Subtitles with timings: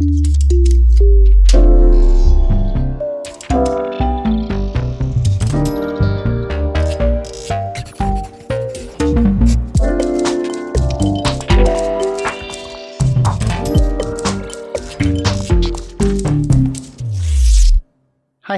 [0.00, 0.06] Hi,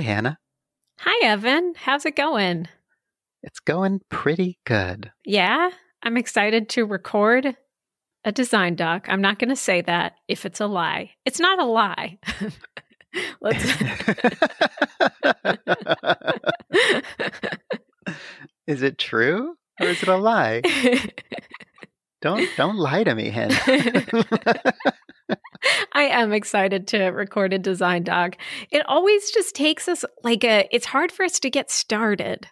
[0.00, 0.36] Hannah.
[0.98, 1.72] Hi, Evan.
[1.74, 2.68] How's it going?
[3.42, 5.10] It's going pretty good.
[5.24, 5.70] Yeah,
[6.02, 7.56] I'm excited to record
[8.24, 9.06] a design doc.
[9.08, 11.10] I'm not going to say that if it's a lie.
[11.24, 12.18] It's not a lie.
[13.40, 13.64] Let's.
[18.66, 20.62] is it true or is it a lie?
[22.22, 23.58] don't don't lie to me, Hannah.
[25.92, 28.36] I am excited to record a design doc.
[28.70, 32.46] It always just takes us like a it's hard for us to get started.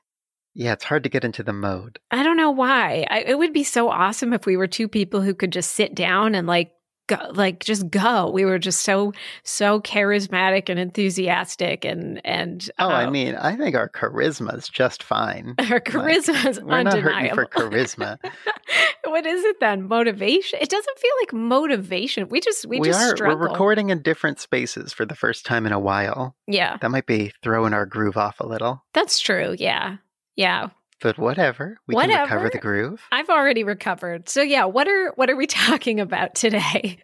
[0.59, 2.01] Yeah, it's hard to get into the mode.
[2.11, 3.07] I don't know why.
[3.09, 5.95] I, it would be so awesome if we were two people who could just sit
[5.95, 6.73] down and like
[7.07, 8.29] go, like just go.
[8.29, 9.13] We were just so
[9.45, 12.69] so charismatic and enthusiastic and and.
[12.81, 15.55] Oh, uh, I mean, I think our charisma is just fine.
[15.71, 17.03] Our charisma is we're undeniable.
[17.03, 18.19] not hurting for charisma.
[19.05, 19.87] what is it then?
[19.87, 20.59] Motivation?
[20.61, 22.29] It doesn't feel like motivation.
[22.29, 23.39] We just we, we just are struggle.
[23.39, 26.35] we're recording in different spaces for the first time in a while.
[26.49, 28.85] Yeah, that might be throwing our groove off a little.
[28.93, 29.55] That's true.
[29.57, 29.99] Yeah,
[30.39, 30.69] yeah.
[31.01, 32.27] But whatever, we whatever.
[32.27, 33.03] can recover the groove.
[33.13, 34.29] I've already recovered.
[34.29, 37.01] So yeah, what are what are we talking about today?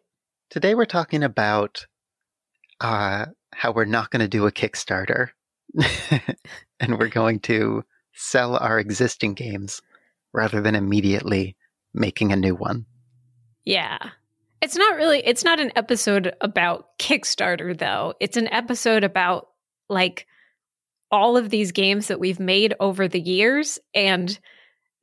[0.51, 1.87] Today we're talking about
[2.81, 5.31] uh, how we're not going to do a Kickstarter,
[6.81, 9.83] and we're going to sell our existing games
[10.33, 11.57] rather than immediately
[11.93, 12.87] making a new one.
[13.65, 13.99] Yeah.
[14.63, 18.15] It's not really it's not an episode about Kickstarter though.
[18.21, 19.49] It's an episode about
[19.89, 20.27] like
[21.15, 24.37] all of these games that we've made over the years and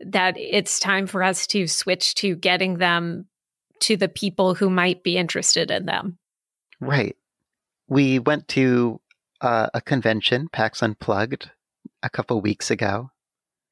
[0.01, 3.27] that it's time for us to switch to getting them
[3.79, 6.17] to the people who might be interested in them.
[6.81, 7.15] Right.
[7.87, 8.99] We went to
[9.39, 11.49] uh, a convention, PAX Unplugged,
[12.03, 13.09] a couple weeks ago.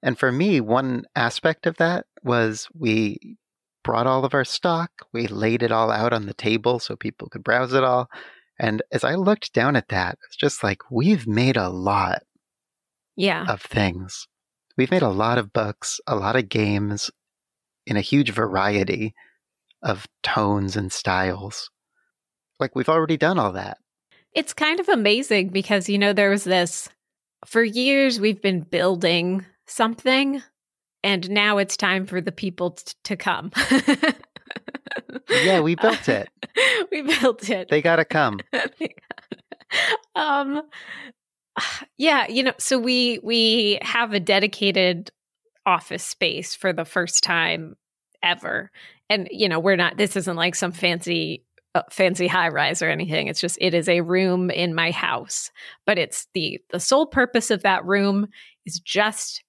[0.01, 3.38] And for me, one aspect of that was we
[3.83, 7.28] brought all of our stock, we laid it all out on the table so people
[7.28, 8.09] could browse it all.
[8.57, 12.23] And as I looked down at that, it's just like we've made a lot
[13.19, 13.46] yeah.
[13.47, 14.28] of things.
[14.78, 17.12] We've made a lot of books, a lot of games
[17.85, 19.13] in a huge variety
[19.84, 21.69] of tones and styles.
[22.59, 23.78] Like we've already done all that.
[24.34, 26.88] It's kind of amazing because, you know, there was this
[27.46, 30.41] for years we've been building something
[31.03, 33.52] and now it's time for the people t- to come.
[35.29, 36.29] yeah, we built it.
[36.91, 37.69] we built it.
[37.69, 38.40] They got to come.
[40.16, 40.62] um
[41.97, 45.12] yeah, you know, so we we have a dedicated
[45.66, 47.75] office space for the first time
[48.24, 48.72] ever.
[49.09, 51.44] And you know, we're not this isn't like some fancy
[51.75, 53.28] uh, fancy high rise or anything.
[53.28, 55.52] It's just it is a room in my house.
[55.86, 58.28] But it's the the sole purpose of that room
[58.66, 59.44] is just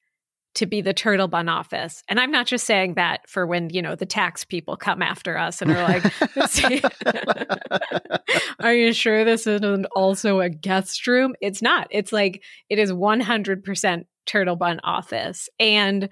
[0.54, 2.02] to be the turtle bun office.
[2.08, 5.38] And I'm not just saying that for when, you know, the tax people come after
[5.38, 6.04] us and are like,
[8.60, 11.34] Are you sure this isn't also a guest room?
[11.40, 11.88] It's not.
[11.90, 15.48] It's like it is 100% turtle bun office.
[15.58, 16.08] And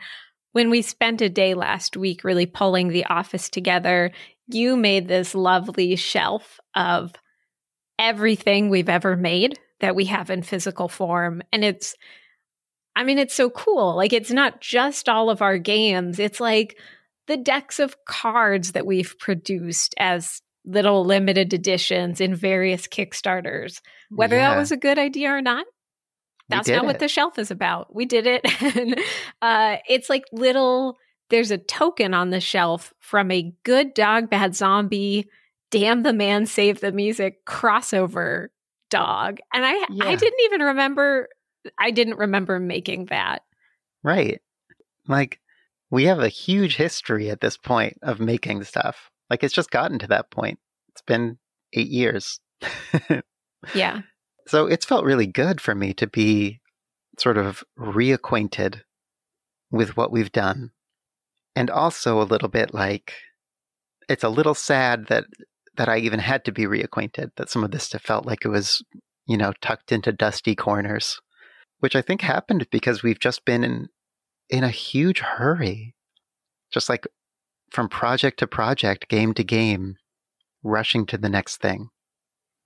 [0.53, 4.13] when we spent a day last week really pulling the office together,
[4.47, 7.13] you made this lovely shelf of
[7.99, 11.43] everything we've ever made that we have in physical form.
[11.53, 11.95] And it's
[12.99, 13.95] I mean, it's so cool.
[13.95, 16.79] Like, it's not just all of our games, it's like
[17.29, 23.81] the decks of cards that we've produced as little limited editions in various Kickstarters.
[24.11, 24.51] Whether Yeah.
[24.51, 25.65] that was a good idea or not,
[26.49, 27.95] that's not what the shelf is about.
[27.95, 28.43] We did it.
[28.77, 28.99] and
[29.43, 30.97] uh, it's like little,
[31.31, 35.29] there's a token on the shelf from a good dog, bad zombie,
[35.71, 38.49] damn the man, save the music crossover
[38.91, 39.39] dog.
[39.53, 41.29] And I, I didn't even remember,
[41.79, 43.43] I didn't remember making that.
[44.03, 44.41] Right.
[45.07, 45.41] Like,
[45.91, 49.11] we have a huge history at this point of making stuff.
[49.31, 50.59] Like, it's just gotten to that point.
[50.91, 51.39] It's been
[51.73, 52.41] eight years.
[53.75, 54.03] Yeah.
[54.47, 56.61] so it's felt really good for me to be
[57.19, 58.83] sort of reacquainted
[59.71, 60.71] with what we've done.
[61.57, 63.15] And also a little bit like,
[64.09, 65.25] it's a little sad that
[65.77, 68.49] that I even had to be reacquainted, that some of this stuff felt like it
[68.49, 68.83] was,
[69.27, 71.21] you know, tucked into dusty corners,
[71.81, 73.89] which I think happened because we've just been in
[74.51, 75.95] in a huge hurry.
[76.71, 77.07] Just like
[77.71, 79.97] from project to project, game to game,
[80.63, 81.89] rushing to the next thing.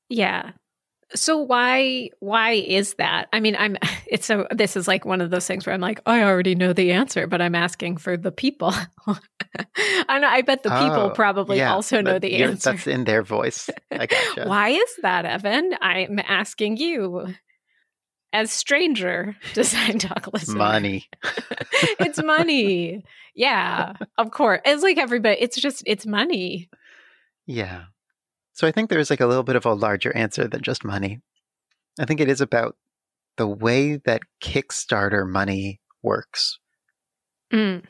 [0.09, 0.53] Yeah.
[1.15, 3.29] So why why is that?
[3.33, 3.77] I mean, I'm
[4.07, 6.73] it's so this is like one of those things where I'm like, I already know
[6.73, 8.75] the answer, but I'm asking for the people.
[9.07, 12.71] and I bet the people Oh, probably yeah, also know the answer.
[12.73, 13.69] That's in their voice.
[13.91, 14.45] I gotcha.
[14.47, 15.75] Why is that, Evan?
[15.81, 17.35] I'm asking you
[18.33, 20.59] as stranger Design Doc listener.
[20.59, 21.09] Money.
[22.01, 23.05] it's money.
[23.35, 24.61] Yeah, of course.
[24.65, 25.37] It's like everybody.
[25.41, 26.69] It's just it's money.
[27.47, 27.85] Yeah.
[28.53, 31.21] So I think there's like a little bit of a larger answer than just money.
[31.99, 32.77] I think it is about
[33.37, 36.59] the way that Kickstarter money works.
[37.53, 37.85] Mm.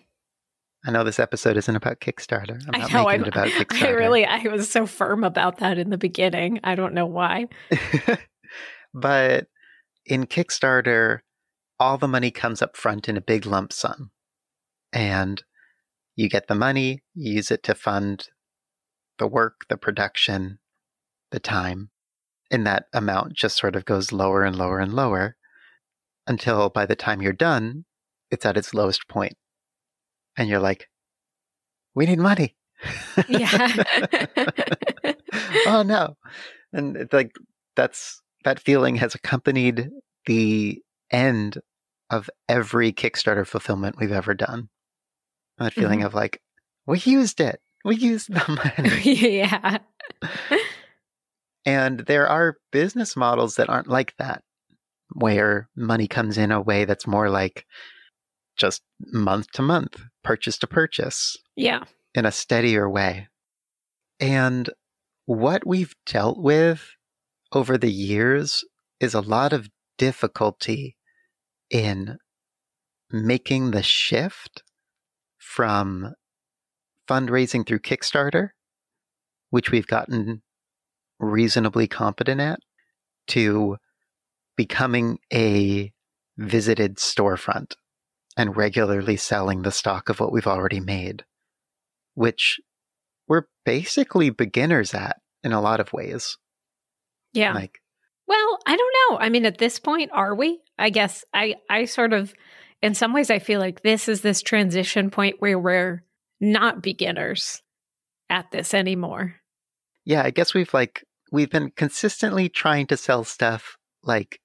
[0.84, 2.60] I know this episode isn't about Kickstarter.
[2.68, 3.04] I'm I not know.
[3.04, 3.86] making I'm, it about Kickstarter.
[3.86, 6.60] I really, I was so firm about that in the beginning.
[6.64, 7.46] I don't know why.
[8.94, 9.46] but
[10.06, 11.20] in Kickstarter,
[11.78, 14.10] all the money comes up front in a big lump sum.
[14.92, 15.42] And
[16.16, 18.28] you get the money, you use it to fund
[19.18, 20.58] the work, the production,
[21.30, 21.90] the time.
[22.50, 25.36] And that amount just sort of goes lower and lower and lower
[26.26, 27.84] until by the time you're done,
[28.30, 29.34] it's at its lowest point.
[30.36, 30.88] And you're like,
[31.94, 32.56] we need money.
[33.28, 33.84] Yeah.
[35.66, 36.16] oh no.
[36.72, 37.32] And it's like
[37.76, 39.90] that's that feeling has accompanied
[40.26, 40.80] the
[41.10, 41.58] end
[42.10, 44.68] of every Kickstarter fulfillment we've ever done.
[45.58, 46.06] That feeling Mm-hmm.
[46.06, 46.40] of like,
[46.86, 47.60] we used it.
[47.84, 49.38] We used the money.
[49.38, 49.78] yeah.
[51.64, 54.42] and there are business models that aren't like that,
[55.14, 57.64] where money comes in a way that's more like
[58.56, 61.36] just month to month, purchase to purchase.
[61.56, 61.84] Yeah.
[62.14, 63.28] in a steadier way.
[64.20, 64.68] And
[65.26, 66.88] what we've dealt with
[67.52, 68.64] over the years
[69.00, 69.68] is a lot of
[69.98, 70.96] difficulty
[71.70, 72.18] in
[73.10, 74.62] making the shift
[75.38, 76.14] from
[77.08, 78.50] fundraising through Kickstarter,
[79.50, 80.42] which we've gotten
[81.18, 82.60] reasonably competent at,
[83.28, 83.76] to
[84.56, 85.92] becoming a
[86.38, 87.74] visited storefront
[88.36, 91.24] and regularly selling the stock of what we've already made
[92.14, 92.60] which
[93.28, 96.36] we're basically beginners at in a lot of ways.
[97.32, 97.54] Yeah.
[97.54, 97.78] Like,
[98.26, 99.18] Well, I don't know.
[99.18, 100.60] I mean, at this point, are we?
[100.78, 102.34] I guess I, I sort of,
[102.82, 106.02] in some ways, I feel like this is this transition point where we're
[106.40, 107.62] not beginners
[108.28, 109.36] at this anymore.
[110.04, 114.40] yeah, I guess we've like we've been consistently trying to sell stuff like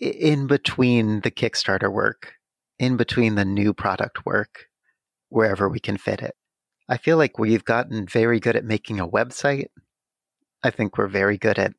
[0.00, 2.34] in between the Kickstarter work,
[2.78, 4.66] in between the new product work,
[5.28, 6.34] wherever we can fit it.
[6.88, 9.66] I feel like we've gotten very good at making a website.
[10.62, 11.72] I think we're very good at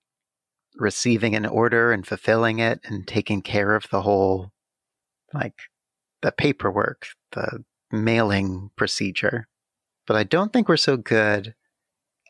[0.79, 4.51] receiving an order and fulfilling it and taking care of the whole
[5.33, 5.55] like
[6.21, 9.47] the paperwork, the mailing procedure.
[10.07, 11.53] But I don't think we're so good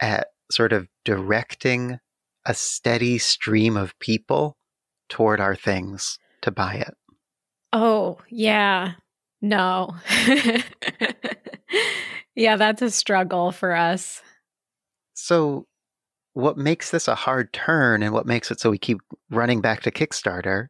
[0.02, 2.00] at sort of directing
[2.46, 4.58] a steady stream of people
[5.08, 6.96] toward our things to buy it.
[7.72, 8.94] Oh, yeah.
[9.42, 9.96] No.
[12.36, 14.22] yeah, that's a struggle for us.
[15.14, 15.68] So,
[16.40, 19.00] what makes this a hard turn and what makes it so we keep
[19.30, 20.68] running back to Kickstarter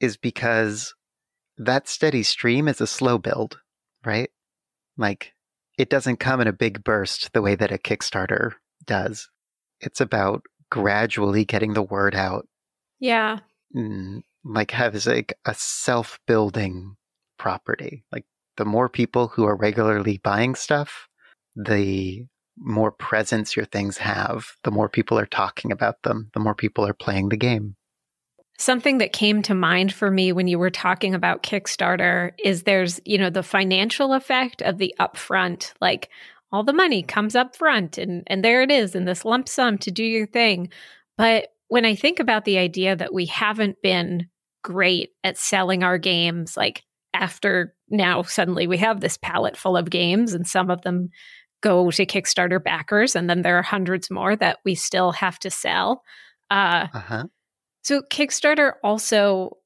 [0.00, 0.94] is because
[1.58, 3.58] that steady stream is a slow build,
[4.04, 4.30] right?
[4.96, 5.32] Like,
[5.78, 8.52] it doesn't come in a big burst the way that a Kickstarter
[8.86, 9.28] does.
[9.80, 12.46] It's about gradually getting the word out
[13.00, 13.38] Yeah.
[13.74, 16.96] mm, like has like a self-building
[17.38, 18.04] property.
[18.12, 18.24] Like
[18.56, 21.08] the more people who are regularly buying stuff,
[21.56, 26.54] the more presence your things have, the more people are talking about them, the more
[26.54, 27.76] people are playing the game.
[28.56, 33.00] Something that came to mind for me when you were talking about Kickstarter is there's,
[33.04, 36.08] you know, the financial effect of the upfront, like
[36.52, 39.76] all the money comes up front and and there it is in this lump sum
[39.78, 40.70] to do your thing.
[41.18, 44.28] But when I think about the idea that we haven't been
[44.62, 49.90] great at selling our games like after now suddenly we have this palette full of
[49.90, 51.10] games and some of them
[51.64, 55.50] go to Kickstarter backers and then there are hundreds more that we still have to
[55.50, 56.02] sell.
[56.50, 57.24] Uh Uh-huh.
[57.82, 59.56] so Kickstarter also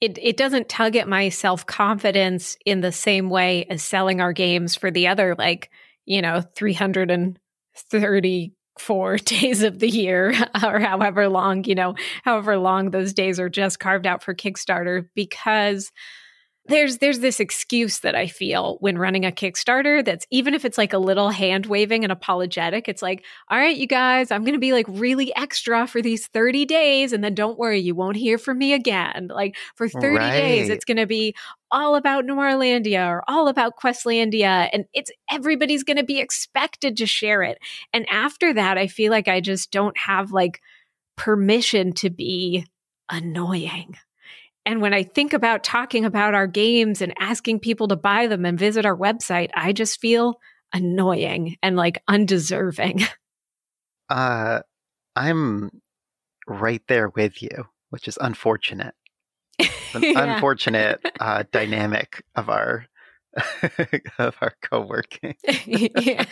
[0.00, 4.76] it it doesn't tug at my self-confidence in the same way as selling our games
[4.76, 5.68] for the other like,
[6.06, 10.32] you know, 334 days of the year
[10.64, 15.08] or however long, you know, however long those days are just carved out for Kickstarter
[15.16, 15.90] because
[16.68, 20.78] there's there's this excuse that I feel when running a Kickstarter that's even if it's
[20.78, 24.58] like a little hand waving and apologetic, it's like, all right, you guys, I'm gonna
[24.58, 28.38] be like really extra for these 30 days, and then don't worry, you won't hear
[28.38, 29.28] from me again.
[29.32, 31.34] Like for 30 days, it's gonna be
[31.70, 37.42] all about Noirlandia or all about Questlandia, and it's everybody's gonna be expected to share
[37.42, 37.58] it.
[37.92, 40.60] And after that, I feel like I just don't have like
[41.16, 42.66] permission to be
[43.10, 43.96] annoying.
[44.68, 48.44] And when I think about talking about our games and asking people to buy them
[48.44, 50.38] and visit our website, I just feel
[50.74, 53.02] annoying and like undeserving.
[54.10, 54.60] Uh,
[55.14, 55.68] I'm
[56.46, 58.94] right there with you, which is unfortunate.
[59.60, 59.68] An
[60.02, 60.34] yeah.
[60.34, 62.86] unfortunate uh, dynamic of our
[64.18, 65.34] of our co-working.
[65.66, 66.24] yeah.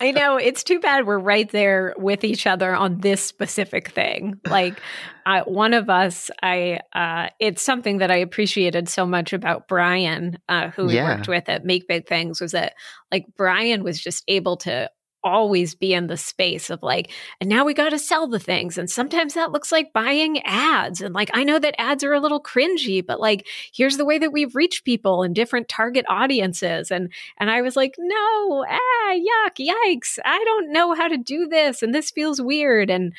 [0.00, 4.40] I know it's too bad we're right there with each other on this specific thing.
[4.46, 4.80] Like
[5.26, 10.38] uh, one of us, I uh, it's something that I appreciated so much about Brian,
[10.48, 11.16] uh, who we yeah.
[11.16, 12.74] worked with at Make Big Things, was that
[13.10, 14.90] like Brian was just able to
[15.24, 17.10] always be in the space of like,
[17.40, 18.78] and now we got to sell the things.
[18.78, 21.00] And sometimes that looks like buying ads.
[21.00, 24.18] And like, I know that ads are a little cringy, but like, here's the way
[24.18, 26.90] that we've reached people and different target audiences.
[26.90, 30.18] And, and I was like, no, ah, yuck, yikes.
[30.24, 31.82] I don't know how to do this.
[31.82, 32.90] And this feels weird.
[32.90, 33.12] And,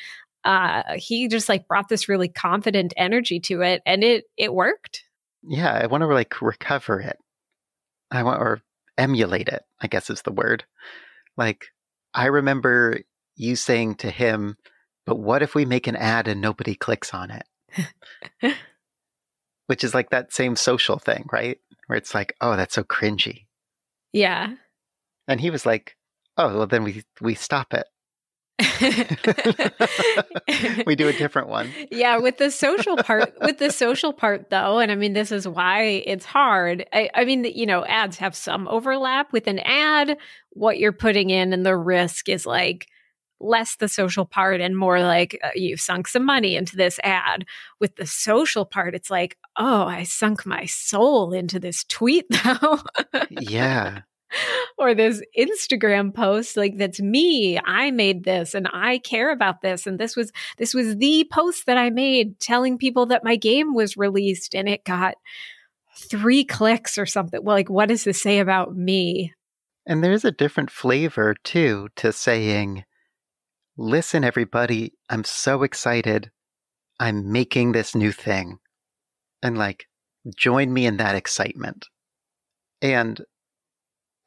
[0.44, 5.04] uh, he just like brought this really confident energy to it and it, it worked.
[5.42, 5.72] Yeah.
[5.72, 7.18] I want to like recover it.
[8.10, 8.62] I want, or
[8.96, 10.64] emulate it, I guess is the word.
[11.36, 11.68] Like,
[12.14, 13.00] I remember
[13.36, 14.56] you saying to him,
[15.06, 17.44] but what if we make an ad and nobody clicks on it?
[19.66, 21.58] Which is like that same social thing, right?
[21.86, 23.46] Where it's like, oh, that's so cringy.
[24.12, 24.54] Yeah.
[25.28, 25.96] And he was like,
[26.36, 27.86] oh, well, then we, we stop it.
[30.86, 31.70] we do a different one.
[31.90, 35.48] Yeah, with the social part, with the social part though, and I mean, this is
[35.48, 36.86] why it's hard.
[36.92, 40.16] I, I mean, you know, ads have some overlap with an ad.
[40.50, 42.86] What you're putting in and the risk is like
[43.40, 47.46] less the social part and more like uh, you've sunk some money into this ad.
[47.80, 52.80] With the social part, it's like, oh, I sunk my soul into this tweet though.
[53.30, 54.02] yeah
[54.78, 57.58] or this Instagram post like that's me.
[57.64, 61.66] I made this and I care about this and this was this was the post
[61.66, 65.14] that I made telling people that my game was released and it got
[66.10, 67.42] 3 clicks or something.
[67.42, 69.32] Well, like what does this say about me?
[69.86, 72.84] And there's a different flavor too to saying
[73.76, 76.30] listen everybody, I'm so excited.
[76.98, 78.58] I'm making this new thing.
[79.42, 79.86] And like
[80.36, 81.86] join me in that excitement.
[82.82, 83.20] And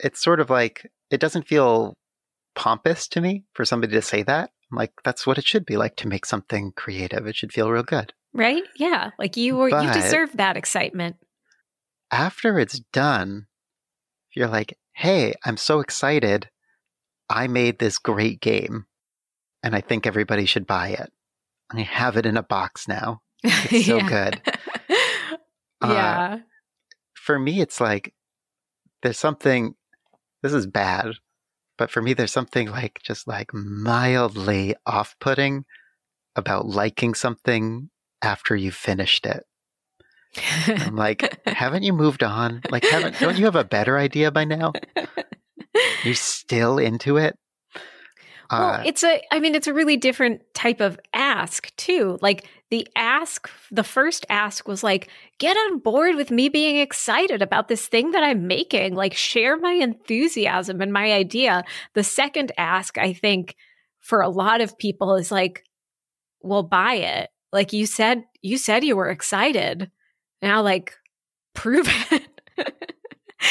[0.03, 1.95] it's sort of like it doesn't feel
[2.55, 4.51] pompous to me for somebody to say that.
[4.72, 7.25] I'm like, that's what it should be like to make something creative.
[7.25, 8.13] It should feel real good.
[8.33, 8.63] Right?
[8.77, 9.12] Yeah.
[9.17, 11.15] Like you were but you deserve that excitement.
[12.12, 13.48] After it's done,
[14.36, 16.50] you're like, hey, I'm so excited.
[17.29, 18.86] I made this great game
[19.63, 21.12] and I think everybody should buy it.
[21.72, 23.22] I have it in a box now.
[23.43, 24.41] It's so good.
[25.83, 26.33] yeah.
[26.33, 26.38] Uh,
[27.13, 28.13] for me, it's like
[29.01, 29.75] there's something
[30.44, 31.14] this is bad,
[31.78, 35.66] but for me, there's something like just like mildly off putting
[36.36, 37.90] about liking something
[38.22, 39.44] after you've finished it.
[40.68, 42.62] I'm like, haven't you moved on?
[42.70, 44.74] Like, haven't, don't you have a better idea by now?
[46.04, 47.38] You're still into it?
[48.52, 52.18] Well, uh, it's a, I mean, it's a really different type of ask too.
[52.22, 55.10] Like the ask, the first ask was like,
[55.40, 59.58] get on board with me being excited about this thing that I'm making, like share
[59.58, 61.64] my enthusiasm and my idea.
[61.94, 63.56] The second ask, I think,
[64.02, 65.64] for a lot of people is like,
[66.42, 67.30] well, buy it.
[67.52, 69.90] Like you said, you said you were excited.
[70.42, 70.94] Now, like,
[71.54, 72.93] prove it.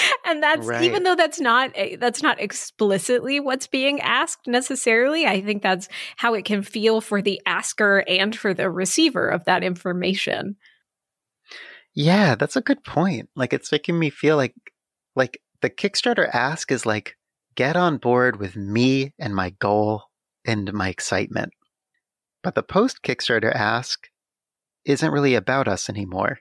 [0.27, 0.83] and that's right.
[0.83, 5.89] even though that's not eh, that's not explicitly what's being asked necessarily i think that's
[6.17, 10.57] how it can feel for the asker and for the receiver of that information.
[11.95, 13.29] Yeah that's a good point.
[13.37, 14.55] Like it's making me feel like
[15.15, 17.17] like the kickstarter ask is like
[17.55, 20.05] get on board with me and my goal
[20.47, 21.53] and my excitement.
[22.43, 24.09] But the post kickstarter ask
[24.85, 26.39] isn't really about us anymore.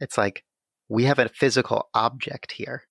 [0.00, 0.43] It's like
[0.88, 2.82] we have a physical object here.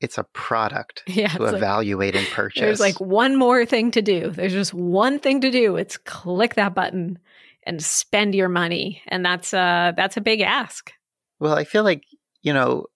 [0.00, 2.60] It's a product yeah, to evaluate like, and purchase.
[2.62, 4.30] There's like one more thing to do.
[4.30, 5.76] There's just one thing to do.
[5.76, 7.18] It's click that button
[7.64, 9.02] and spend your money.
[9.08, 10.92] And that's uh that's a big ask.
[11.40, 12.04] Well, I feel like,
[12.42, 12.86] you know,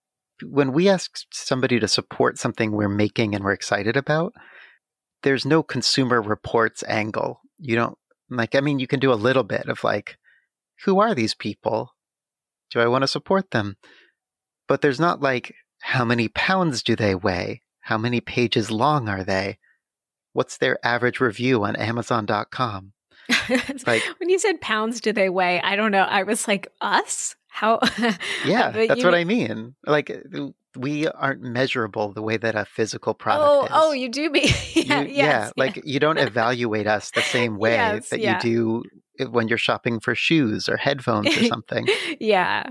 [0.46, 4.32] when we ask somebody to support something we're making and we're excited about,
[5.22, 7.40] there's no consumer reports angle.
[7.58, 10.18] You don't like I mean you can do a little bit of like
[10.84, 11.94] who are these people?
[12.70, 13.76] Do I want to support them?
[14.70, 17.60] But there's not like how many pounds do they weigh?
[17.80, 19.58] How many pages long are they?
[20.32, 22.92] What's their average review on Amazon.com?
[23.84, 26.04] like when you said pounds do they weigh, I don't know.
[26.04, 27.34] I was like, us?
[27.48, 27.80] How
[28.46, 29.74] Yeah, that's what I mean.
[29.86, 33.70] Like eh, we aren't measurable the way that a physical product oh, oh is.
[33.72, 37.58] Oh, you do mean yeah, you, yes, yeah, like you don't evaluate us the same
[37.58, 38.36] way yes, that yeah.
[38.36, 38.82] you do
[39.18, 41.88] eh, when you're shopping for shoes or headphones or something.
[42.20, 42.62] yeah,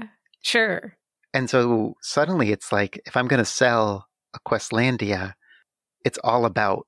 [0.43, 0.95] sure.
[1.33, 5.33] And so suddenly it's like if I'm going to sell a Questlandia,
[6.03, 6.87] it's all about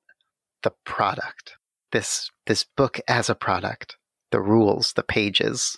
[0.63, 1.57] the product.
[1.91, 3.97] This this book as a product,
[4.31, 5.77] the rules, the pages.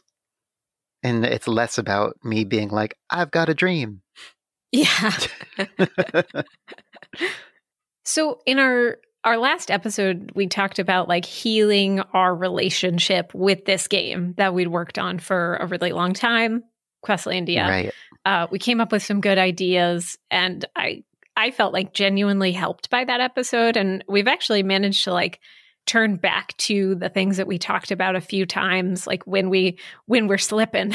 [1.01, 4.01] And it's less about me being like, I've got a dream.
[4.71, 5.11] Yeah.
[8.05, 13.87] so in our our last episode we talked about like healing our relationship with this
[13.87, 16.63] game that we'd worked on for a really long time,
[17.03, 17.67] Questlandia.
[17.67, 17.93] Right.
[18.25, 21.03] Uh, we came up with some good ideas and I
[21.35, 25.39] I felt like genuinely helped by that episode and we've actually managed to like
[25.85, 29.77] turn back to the things that we talked about a few times like when we
[30.05, 30.93] when we're slipping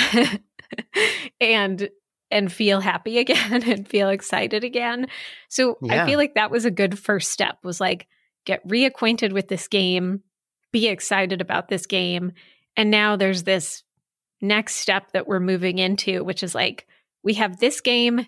[1.40, 1.88] and
[2.30, 5.06] and feel happy again and feel excited again.
[5.48, 6.02] So Yeah.
[6.02, 8.06] I feel like that was a good first step was like
[8.44, 10.22] get reacquainted with this game,
[10.72, 12.32] be excited about this game.
[12.76, 13.82] And now there's this
[14.40, 16.86] next step that we're moving into, which is like
[17.22, 18.26] we have this game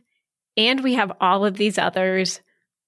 [0.57, 2.41] and we have all of these others.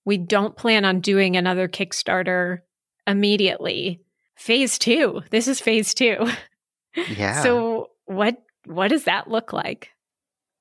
[0.05, 2.61] We don't plan on doing another Kickstarter
[3.07, 4.01] immediately.
[4.37, 5.23] Phase two.
[5.31, 6.29] This is phase two.
[7.17, 7.43] Yeah.
[7.43, 8.37] So what
[8.67, 9.89] what does that look like?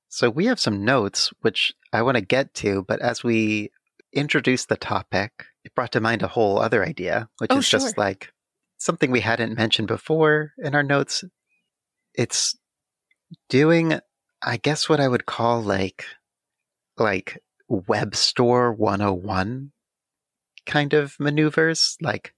[0.08, 3.70] So we have some notes which I want to get to, but as we
[4.14, 7.98] introduced the topic, it brought to mind a whole other idea, which Oh, is just
[7.98, 8.32] like
[8.78, 11.22] something we hadn't mentioned before in our notes.
[12.14, 12.56] It's
[13.48, 13.98] doing,
[14.42, 16.04] I guess, what I would call like
[16.98, 19.72] like web store 101
[20.66, 22.34] kind of maneuvers, like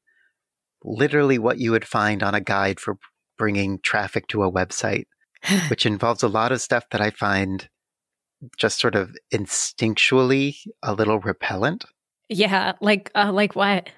[0.85, 2.99] literally what you would find on a guide for
[3.37, 5.07] bringing traffic to a website
[5.69, 7.69] which involves a lot of stuff that I find
[8.59, 11.85] just sort of instinctually a little repellent.
[12.29, 13.89] yeah, like uh, like what?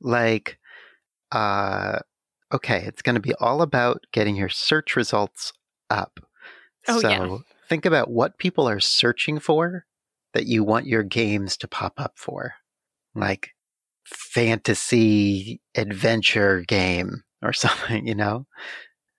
[0.00, 0.58] Like,
[1.32, 2.00] uh,
[2.54, 5.52] okay, it's going to be all about getting your search results
[5.90, 6.20] up.
[6.86, 7.36] Oh, so yeah.
[7.68, 9.86] think about what people are searching for
[10.34, 12.54] that you want your games to pop up for,
[13.14, 13.50] like
[14.04, 18.46] fantasy adventure game or something, you know?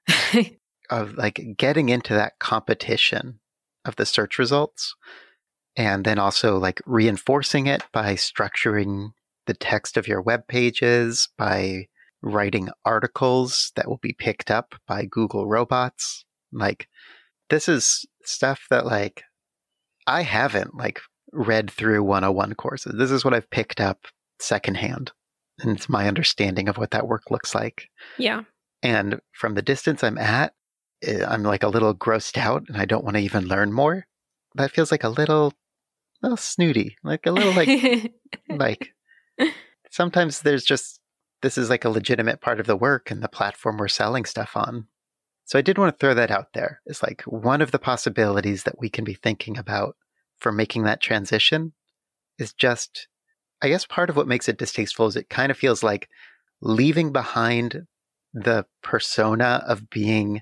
[0.89, 3.39] of like getting into that competition
[3.83, 4.95] of the search results
[5.75, 9.09] and then also like reinforcing it by structuring
[9.47, 11.87] the text of your web pages by
[12.25, 16.87] writing articles that will be picked up by Google robots like
[17.49, 19.23] this is stuff that like
[20.07, 20.99] I haven't like
[21.31, 24.07] read through 101 courses this is what I've picked up
[24.39, 25.11] secondhand
[25.59, 28.41] and it's my understanding of what that work looks like yeah.
[28.81, 30.53] and from the distance I'm at,
[31.03, 34.07] eh, I'm like a little grossed out and I don't want to even learn more.
[34.55, 35.53] That feels like a little,
[36.21, 38.11] little snooty, like a little like,
[38.49, 38.93] like
[39.91, 40.99] sometimes there's just,
[41.41, 44.55] this is like a legitimate part of the work and the platform we're selling stuff
[44.55, 44.87] on.
[45.45, 46.81] So I did want to throw that out there.
[46.85, 49.95] It's like one of the possibilities that we can be thinking about
[50.37, 51.73] for making that transition
[52.39, 53.07] is just,
[53.61, 56.09] I guess part of what makes it distasteful is it kind of feels like
[56.61, 57.85] leaving behind
[58.33, 60.41] the persona of being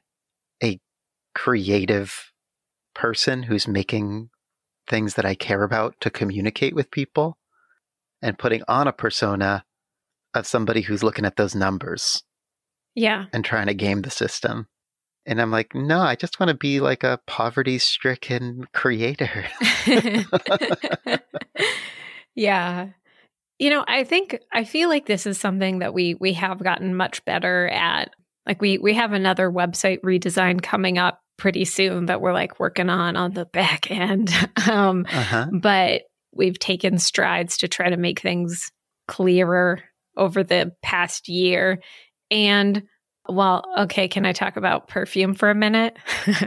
[0.64, 0.80] a
[1.36, 2.32] creative
[2.96, 4.30] person who's making
[4.88, 7.38] things that I care about to communicate with people
[8.22, 9.66] and putting on a persona
[10.34, 12.24] of somebody who's looking at those numbers
[12.96, 13.26] yeah.
[13.34, 14.68] and trying to game the system.
[15.26, 19.46] And I'm like, no, I just want to be like a poverty stricken creator.
[22.36, 22.90] yeah.
[23.58, 26.96] You know, I think I feel like this is something that we we have gotten
[26.96, 28.10] much better at.
[28.46, 32.90] Like we we have another website redesign coming up pretty soon that we're like working
[32.90, 34.30] on on the back end.
[34.70, 35.48] um Uh huh.
[35.54, 36.02] but
[36.34, 38.72] we've taken strides to try to make things
[39.08, 39.82] clearer
[40.18, 41.82] over the past year.
[42.32, 42.84] And
[43.28, 45.98] well, okay, can I talk about perfume for a minute?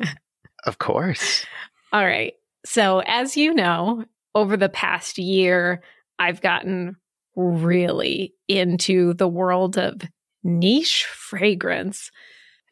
[0.66, 1.46] Of course.
[1.92, 2.34] All right.
[2.66, 5.82] So, as you know, over the past year,
[6.18, 6.96] I've gotten
[7.36, 10.02] really into the world of
[10.42, 12.10] niche fragrance.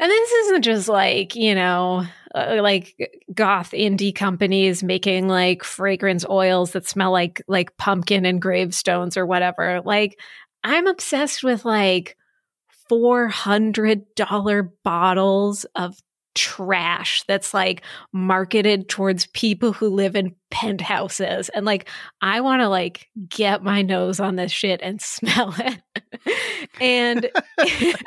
[0.00, 2.04] And this isn't just like, you know,
[2.34, 2.96] uh, like
[3.32, 9.24] goth indie companies making like fragrance oils that smell like like pumpkin and gravestones or
[9.24, 9.80] whatever.
[9.84, 10.18] Like
[10.64, 12.16] I'm obsessed with like
[12.90, 15.96] $400 bottles of
[16.34, 21.88] trash that's like marketed towards people who live in penthouses and like
[22.20, 25.80] I want to like get my nose on this shit and smell it.
[26.80, 27.30] and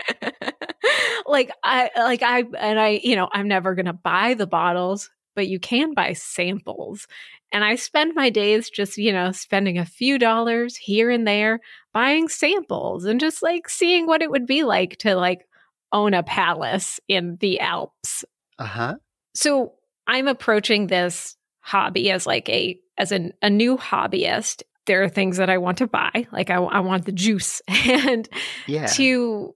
[1.25, 5.09] like I like I and I you know I'm never going to buy the bottles
[5.37, 7.07] but you can buy samples.
[7.51, 11.59] And I spend my days just, you know, spending a few dollars here and there
[11.93, 15.47] buying samples and just like seeing what it would be like to like
[15.93, 18.25] own a palace in the Alps.
[18.59, 18.95] Uh-huh.
[19.33, 19.73] So
[20.07, 24.63] I'm approaching this hobby as like a as an, a new hobbyist.
[24.85, 28.27] There are things that I want to buy, like I, I want the juice, and
[28.67, 28.87] Yeah.
[28.87, 29.53] to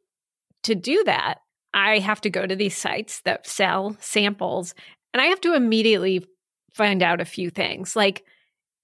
[0.63, 1.39] to do that,
[1.73, 4.75] I have to go to these sites that sell samples,
[5.13, 6.25] and I have to immediately
[6.73, 8.23] find out a few things, like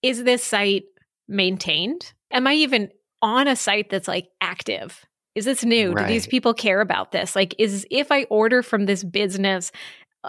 [0.04, 0.84] is this site
[1.28, 2.14] maintained?
[2.32, 2.90] Am I even
[3.22, 5.04] on a site that's like active?
[5.36, 5.94] Is this new?
[5.96, 7.36] Do these people care about this?
[7.36, 9.72] Like, is if I order from this business,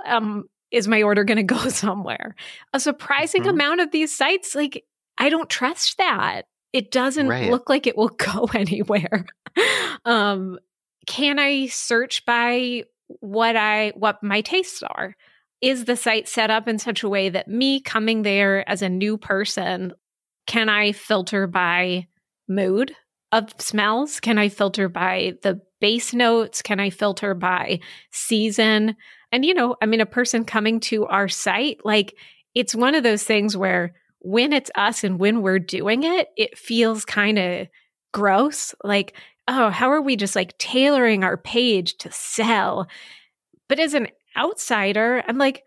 [0.06, 2.34] um, is my order going to go somewhere?
[2.72, 3.50] A surprising Mhm.
[3.50, 4.84] amount of these sites, like,
[5.18, 6.42] I don't trust that.
[6.72, 7.50] It doesn't Right.
[7.50, 9.26] look like it will go anywhere.
[10.04, 10.58] um,
[11.06, 12.84] can I search by
[13.20, 15.14] what I what my tastes are?
[15.60, 18.88] Is the site set up in such a way that me coming there as a
[18.88, 19.92] new person,
[20.46, 22.06] can I filter by
[22.48, 22.94] mood
[23.32, 24.20] of smells?
[24.20, 26.62] Can I filter by the base notes?
[26.62, 28.96] Can I filter by season?
[29.32, 32.14] And you know, I mean a person coming to our site, like
[32.54, 36.58] it's one of those things where when it's us and when we're doing it, it
[36.58, 37.68] feels kind of
[38.12, 38.74] gross.
[38.82, 39.14] Like,
[39.46, 42.88] oh, how are we just like tailoring our page to sell?
[43.68, 44.08] But as an
[44.38, 45.64] outsider, I'm like,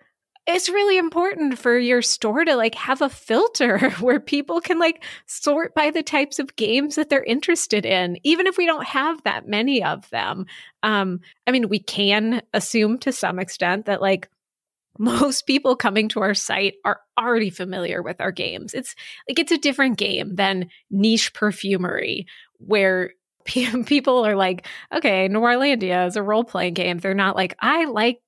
[0.47, 5.03] it's really important for your store to like have a filter where people can like
[5.27, 9.21] sort by the types of games that they're interested in, even if we don't have
[9.23, 10.45] that many of them.
[10.83, 14.29] Um, I mean, we can assume to some extent that like
[14.99, 18.73] most people coming to our site are already familiar with our games.
[18.73, 18.95] It's
[19.29, 22.25] like it's a different game than niche perfumery
[22.57, 23.11] where
[23.45, 26.97] people are like, okay, Noirlandia is a role playing game.
[26.97, 28.21] They're not like, I like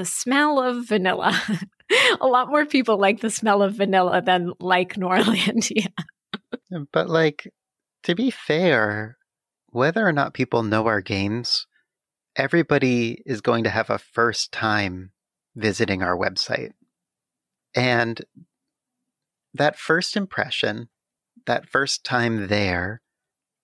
[0.00, 1.38] the smell of vanilla.
[2.22, 5.88] a lot more people like the smell of vanilla than like Noirlandia.
[6.72, 7.48] Mm, but like
[8.04, 9.18] to be fair,
[9.70, 11.66] whether or not people know our games,
[12.36, 15.10] everybody is going to have a first time
[15.54, 16.70] visiting our website.
[17.74, 18.20] And
[19.54, 20.88] that first impression,
[21.46, 23.00] that first time there,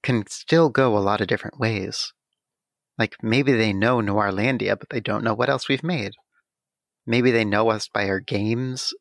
[0.03, 2.13] can still go a lot of different ways.
[2.99, 6.15] Like maybe they know Noirlandia, but they don't know what else we've made.
[7.07, 8.93] Maybe they know us by our games,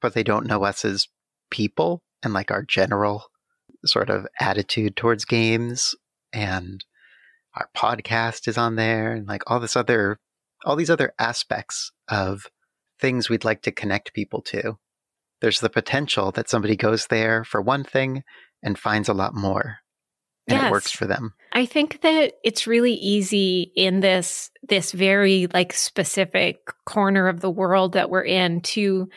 [0.00, 1.08] but they don't know us as
[1.50, 3.24] people and like our general
[3.84, 5.94] sort of attitude towards games
[6.32, 6.84] and
[7.54, 10.18] our podcast is on there and like all this other
[10.64, 12.46] all these other aspects of
[13.00, 14.76] things we'd like to connect people to.
[15.40, 18.22] There's the potential that somebody goes there for one thing
[18.62, 19.78] and finds a lot more
[20.48, 20.68] and Yes.
[20.68, 25.72] it works for them I think that it's really easy in this this very like
[25.72, 29.08] specific corner of the world that we're in to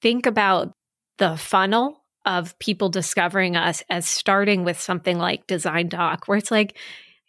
[0.00, 0.72] think about
[1.18, 6.50] the funnel of people discovering us as starting with something like Design Doc, where it's
[6.50, 6.78] like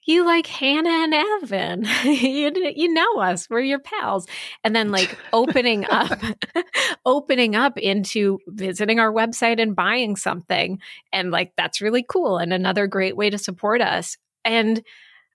[0.06, 4.28] you like Hannah and Evan, you you know us, we're your pals,
[4.63, 6.20] and then like opening up,
[7.06, 10.80] opening up into visiting our website and buying something,
[11.12, 14.18] and like that's really cool and another great way to support us.
[14.46, 14.84] And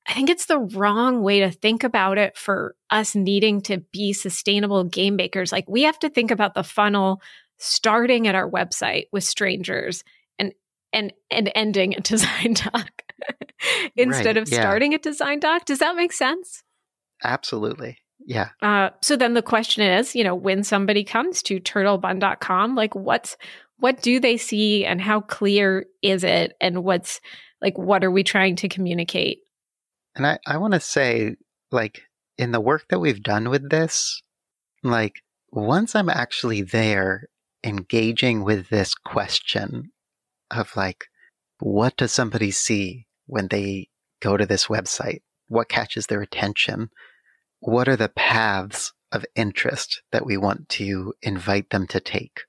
[0.06, 4.12] I think it's the wrong way to think about it for us needing to be
[4.12, 5.52] sustainable game makers.
[5.52, 7.20] Like we have to think about the funnel
[7.58, 10.02] starting at our website with strangers
[10.92, 13.02] and and ending a Design Doc
[13.96, 14.60] instead Right, of yeah.
[14.60, 15.64] starting a Design Doc.
[15.64, 16.62] Does that make sense?
[17.24, 22.74] absolutely yeah Uh, so then the question is, you know, when somebody comes to turtlebun.com,
[22.76, 23.36] like what's
[23.78, 27.20] what do they see and how clear is it and what's
[27.60, 29.38] like what are we trying to communicate?
[30.14, 31.36] And I, I want to say,
[31.70, 32.02] like,
[32.38, 34.20] in the work that we've done with this,
[34.82, 35.22] like,
[35.52, 37.28] once I'm actually there
[37.64, 39.90] engaging with this question
[40.50, 41.06] of, like,
[41.60, 43.88] what does somebody see when they
[44.20, 45.22] go to this website?
[45.48, 46.90] What catches their attention?
[47.60, 52.42] What are the paths of interest that we want to invite them to take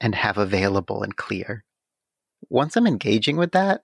[0.00, 1.64] and have available and clear?
[2.48, 3.82] Once I'm engaging with that,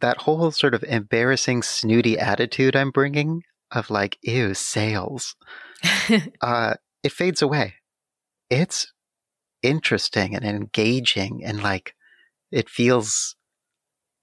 [0.00, 5.34] that whole sort of embarrassing, snooty attitude I'm bringing of like, ew, sales,
[6.40, 7.74] uh, it fades away.
[8.50, 8.92] It's
[9.62, 11.94] interesting and engaging and like,
[12.50, 13.36] it feels,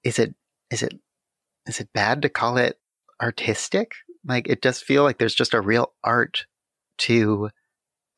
[0.04, 0.36] is it,
[0.72, 0.94] is it,
[1.68, 2.80] is it bad to call it
[3.22, 3.94] artistic?
[4.24, 6.46] Like, it does feel like there's just a real art
[7.00, 7.50] to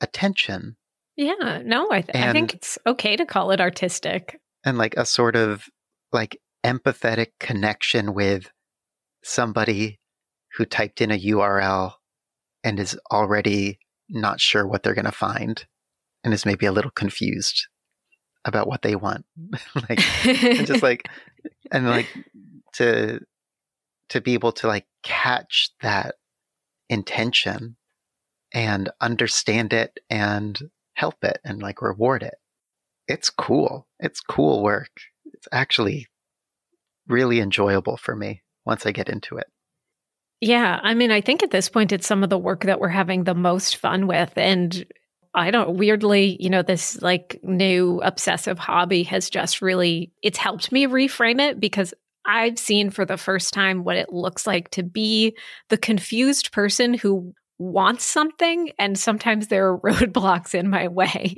[0.02, 0.78] attention
[1.18, 4.40] yeah, no, I, th- I think it's okay to call it artistic.
[4.64, 5.66] and like a sort of
[6.12, 8.52] like empathetic connection with
[9.24, 10.00] somebody
[10.54, 11.94] who typed in a URL
[12.64, 15.66] and is already not sure what they're going to find
[16.24, 17.68] and is maybe a little confused
[18.48, 19.26] about what they want
[19.90, 21.10] like and just like
[21.72, 22.08] and like
[22.74, 23.20] to
[24.10, 26.16] to be able to like catch that
[26.90, 27.76] intention
[28.54, 32.36] and understand it and help it and like reward it.
[33.08, 33.88] It's cool.
[34.00, 34.92] It's cool work.
[35.34, 36.08] It's actually
[37.08, 39.48] really enjoyable for me once I get into it.
[40.40, 40.80] Yeah.
[40.84, 43.24] I mean, I think at this point, it's some of the work that we're having
[43.24, 44.32] the most fun with.
[44.36, 44.86] And
[45.38, 50.72] I don't weirdly, you know, this like new obsessive hobby has just really, it's helped
[50.72, 51.94] me reframe it because
[52.26, 55.38] I've seen for the first time what it looks like to be
[55.70, 61.36] the confused person who wants something and sometimes there are roadblocks in my way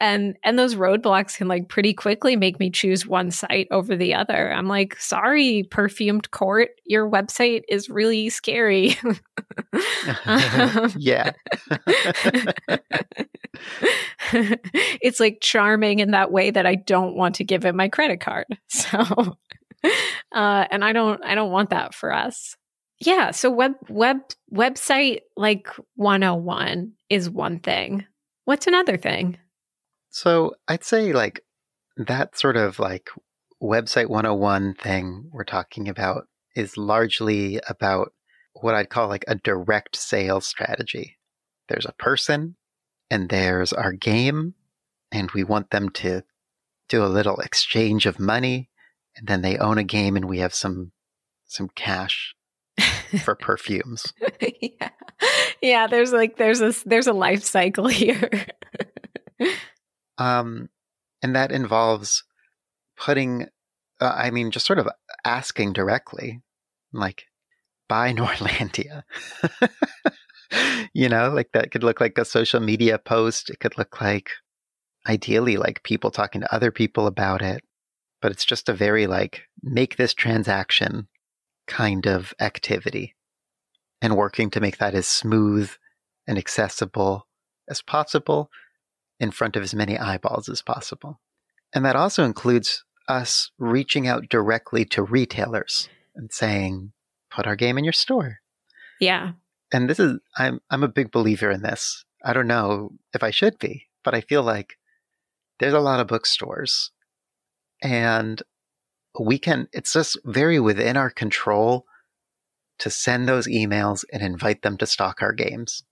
[0.00, 4.14] and and those roadblocks can like pretty quickly make me choose one site over the
[4.14, 4.52] other.
[4.52, 8.96] I'm like sorry perfumed court your website is really scary.
[10.96, 11.32] Yeah.
[14.32, 18.20] It's like charming in that way that i don't want to give it my credit
[18.20, 18.46] card.
[18.68, 18.98] So
[20.34, 22.56] uh and i don't i don't want that for us.
[23.00, 24.18] Yeah so web web
[24.52, 28.04] website like 101 is one thing
[28.48, 29.36] what's another thing?
[30.08, 31.44] So i'd say like
[31.98, 33.10] that sort of like
[33.62, 38.14] website 101 thing we're talking about is largely about
[38.54, 41.18] what i'd call like a direct sales strategy.
[41.68, 42.56] There's a person
[43.10, 44.54] and there's our game
[45.12, 46.22] and we want them to
[46.88, 48.70] do a little exchange of money
[49.14, 50.92] and then they own a game and we have some
[51.44, 52.34] some cash
[53.24, 54.12] for perfumes.
[54.60, 54.90] yeah.
[55.60, 58.30] Yeah, there's like there's a there's a life cycle here.
[60.18, 60.68] um
[61.22, 62.24] and that involves
[62.96, 63.46] putting
[64.00, 64.88] uh, I mean just sort of
[65.24, 66.40] asking directly
[66.92, 67.24] like
[67.88, 69.02] buy Noirlandia.
[70.92, 73.50] you know, like that could look like a social media post.
[73.50, 74.30] It could look like
[75.08, 77.62] ideally like people talking to other people about it.
[78.20, 81.08] But it's just a very like make this transaction
[81.68, 83.14] kind of activity
[84.02, 85.70] and working to make that as smooth
[86.26, 87.26] and accessible
[87.68, 88.50] as possible
[89.20, 91.20] in front of as many eyeballs as possible.
[91.74, 96.92] And that also includes us reaching out directly to retailers and saying,
[97.30, 98.38] put our game in your store.
[99.00, 99.32] Yeah.
[99.72, 102.04] And this is I'm I'm a big believer in this.
[102.24, 104.78] I don't know if I should be, but I feel like
[105.60, 106.90] there's a lot of bookstores
[107.82, 108.42] and
[109.24, 111.84] we can, it's just very within our control
[112.78, 115.82] to send those emails and invite them to stock our games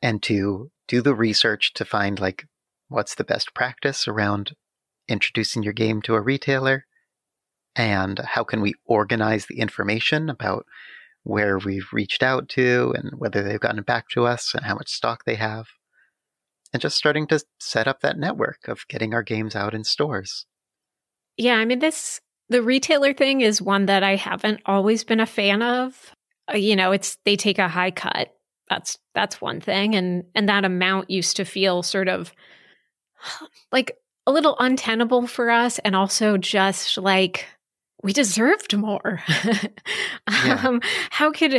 [0.00, 2.46] and to do the research to find like
[2.88, 4.54] what's the best practice around
[5.08, 6.86] introducing your game to a retailer
[7.74, 10.66] and how can we organize the information about
[11.22, 14.90] where we've reached out to and whether they've gotten back to us and how much
[14.90, 15.66] stock they have
[16.72, 20.46] and just starting to set up that network of getting our games out in stores.
[21.36, 25.26] Yeah, I mean this the retailer thing is one that I haven't always been a
[25.26, 26.14] fan of.
[26.52, 28.34] Uh, you know, it's they take a high cut.
[28.68, 32.32] That's that's one thing and and that amount used to feel sort of
[33.72, 37.46] like a little untenable for us and also just like
[38.02, 39.22] we deserved more.
[39.44, 40.62] yeah.
[40.64, 41.54] um, how could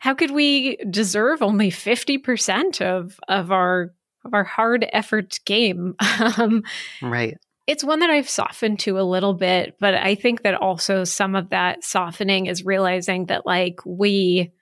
[0.00, 3.94] how could we deserve only 50% of of our
[4.24, 5.94] of our hard effort game?
[6.38, 6.62] um,
[7.02, 11.04] right it's one that I've softened to a little bit, but I think that also
[11.04, 14.52] some of that softening is realizing that like we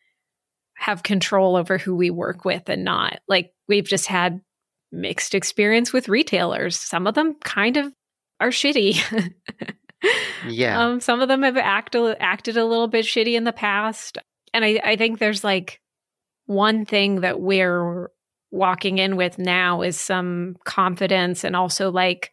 [0.76, 3.20] have control over who we work with and not.
[3.28, 4.40] Like we've just had
[4.92, 6.76] mixed experience with retailers.
[6.76, 7.92] Some of them kind of
[8.40, 9.32] are shitty.
[10.48, 10.84] yeah.
[10.84, 14.18] Um, some of them have acted acted a little bit shitty in the past.
[14.54, 15.80] And I, I think there's like
[16.46, 18.10] one thing that we're
[18.50, 22.30] walking in with now is some confidence and also like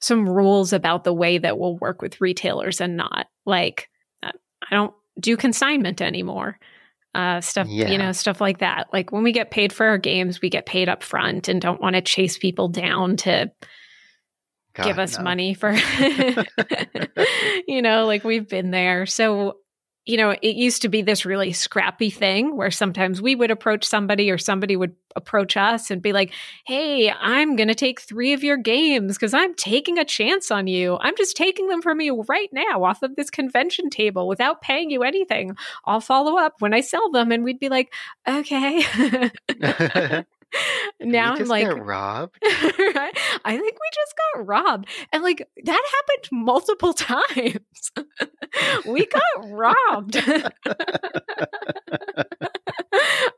[0.00, 3.26] some rules about the way that we'll work with retailers and not.
[3.44, 3.88] Like,
[4.22, 4.32] uh,
[4.70, 6.58] I don't do consignment anymore.
[7.14, 7.88] Uh, stuff, yeah.
[7.88, 8.86] you know, stuff like that.
[8.92, 11.80] Like when we get paid for our games, we get paid up front and don't
[11.80, 13.50] want to chase people down to
[14.74, 15.24] God, give us no.
[15.24, 15.72] money for,
[17.66, 19.06] you know, like we've been there.
[19.06, 19.56] So
[20.08, 23.84] you know, it used to be this really scrappy thing where sometimes we would approach
[23.84, 26.32] somebody or somebody would approach us and be like,
[26.66, 30.66] Hey, I'm going to take three of your games because I'm taking a chance on
[30.66, 30.96] you.
[31.02, 34.88] I'm just taking them from you right now off of this convention table without paying
[34.88, 35.54] you anything.
[35.84, 37.30] I'll follow up when I sell them.
[37.30, 37.92] And we'd be like,
[38.26, 38.82] Okay.
[41.00, 42.36] now I'm like robbed.
[42.44, 43.18] right?
[43.44, 47.92] I think we just got robbed, and like that happened multiple times.
[48.86, 50.16] we got robbed.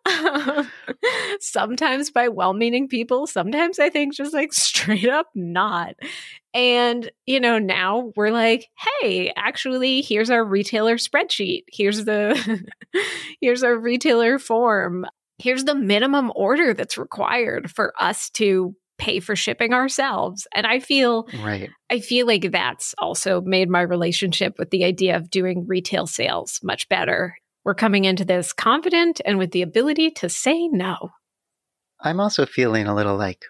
[0.07, 0.71] um,
[1.41, 5.95] sometimes by well meaning people, sometimes I think just like straight up not.
[6.53, 8.69] And, you know, now we're like,
[9.01, 11.63] hey, actually, here's our retailer spreadsheet.
[11.71, 12.65] Here's the,
[13.41, 15.07] here's our retailer form.
[15.41, 20.47] Here's the minimum order that's required for us to pay for shipping ourselves.
[20.55, 21.71] And I feel, right.
[21.91, 26.61] I feel like that's also made my relationship with the idea of doing retail sales
[26.63, 27.35] much better.
[27.65, 31.11] We're coming into this confident and with the ability to say no.
[32.01, 33.45] I'm also feeling a little like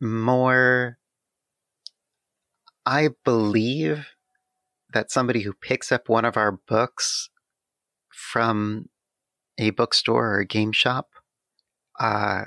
[0.00, 0.98] more
[2.84, 4.06] I believe
[4.92, 7.30] that somebody who picks up one of our books
[8.10, 8.88] from
[9.62, 11.10] a bookstore or a game shop
[12.00, 12.44] uh,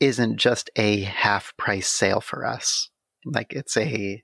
[0.00, 2.90] isn't just a half price sale for us.
[3.24, 4.22] Like it's a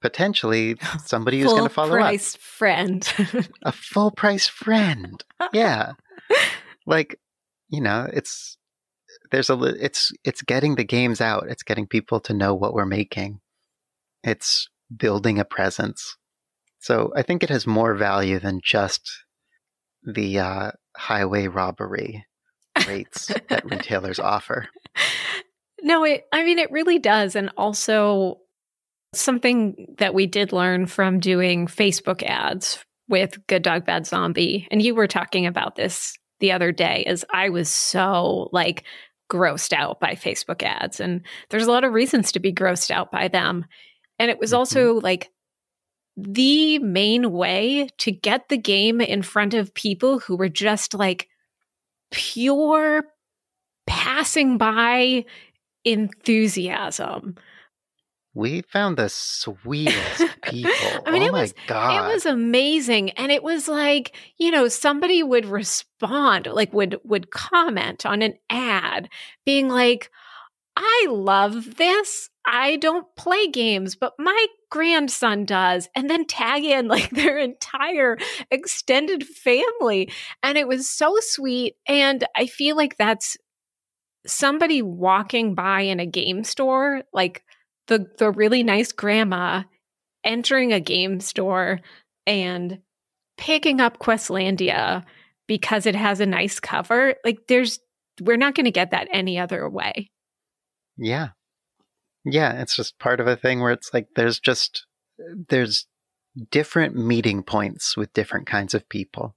[0.00, 2.40] potentially somebody who's going to follow price up.
[2.40, 3.12] friend.
[3.62, 5.24] a full price friend.
[5.52, 5.92] Yeah.
[6.86, 7.18] like,
[7.68, 8.56] you know, it's
[9.30, 11.46] there's a it's it's getting the games out.
[11.48, 13.40] It's getting people to know what we're making.
[14.22, 16.16] It's building a presence.
[16.78, 19.10] So I think it has more value than just
[20.06, 22.24] the uh, highway robbery
[22.86, 24.68] rates that retailers offer.
[25.82, 27.36] No, it, I mean, it really does.
[27.36, 28.38] And also,
[29.14, 34.82] something that we did learn from doing Facebook ads with Good Dog Bad Zombie, and
[34.82, 38.84] you were talking about this the other day, is I was so like
[39.30, 41.00] grossed out by Facebook ads.
[41.00, 43.66] And there's a lot of reasons to be grossed out by them.
[44.18, 44.58] And it was mm-hmm.
[44.58, 45.30] also like
[46.16, 51.28] the main way to get the game in front of people who were just like
[52.10, 53.04] pure
[53.86, 55.24] passing by
[55.84, 57.36] enthusiasm.
[58.34, 61.02] We found the sweetest people.
[61.06, 62.04] I mean, oh it was, god.
[62.04, 63.10] It was amazing.
[63.12, 68.34] And it was like, you know, somebody would respond, like would would comment on an
[68.50, 69.08] ad
[69.46, 70.10] being like,
[70.76, 72.28] I love this.
[72.46, 75.88] I don't play games, but my grandson does.
[75.94, 78.16] And then tag in like their entire
[78.50, 80.10] extended family.
[80.42, 81.76] And it was so sweet.
[81.88, 83.36] And I feel like that's
[84.26, 87.44] somebody walking by in a game store, like
[87.88, 89.62] the the really nice grandma
[90.24, 91.80] entering a game store
[92.26, 92.80] and
[93.36, 95.04] picking up Questlandia
[95.46, 97.14] because it has a nice cover.
[97.24, 97.78] Like there's
[98.20, 100.10] we're not going to get that any other way.
[100.96, 101.28] Yeah.
[102.28, 104.84] Yeah, it's just part of a thing where it's like there's just
[105.48, 105.86] there's
[106.50, 109.36] different meeting points with different kinds of people.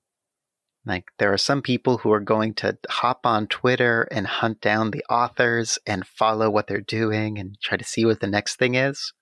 [0.86, 4.90] Like there are some people who are going to hop on Twitter and hunt down
[4.90, 8.74] the authors and follow what they're doing and try to see what the next thing
[8.74, 9.14] is.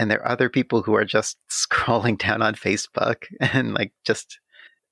[0.00, 4.40] And there are other people who are just scrolling down on Facebook and like just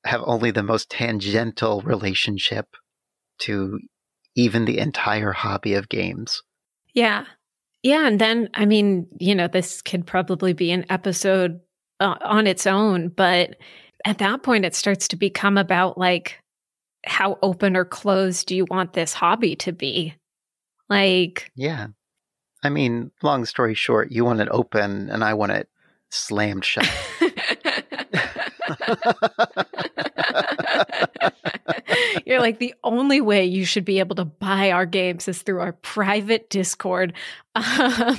[0.05, 2.69] have only the most tangential relationship
[3.41, 3.81] to
[4.37, 6.43] even the entire hobby of games.
[6.95, 7.25] Yeah.
[7.83, 8.07] Yeah.
[8.07, 11.61] And then, I mean, you know, this could probably be an episode
[11.99, 13.57] uh, on its own, but
[14.05, 16.41] at that point, it starts to become about like,
[17.07, 20.15] how open or closed do you want this hobby to be?
[20.91, 21.89] Like, yeah.
[22.63, 25.69] I mean, long story short, you want it open and I want it
[26.11, 26.89] slammed shut.
[32.27, 35.61] You're like the only way you should be able to buy our games is through
[35.61, 37.15] our private Discord.
[37.53, 38.17] Um,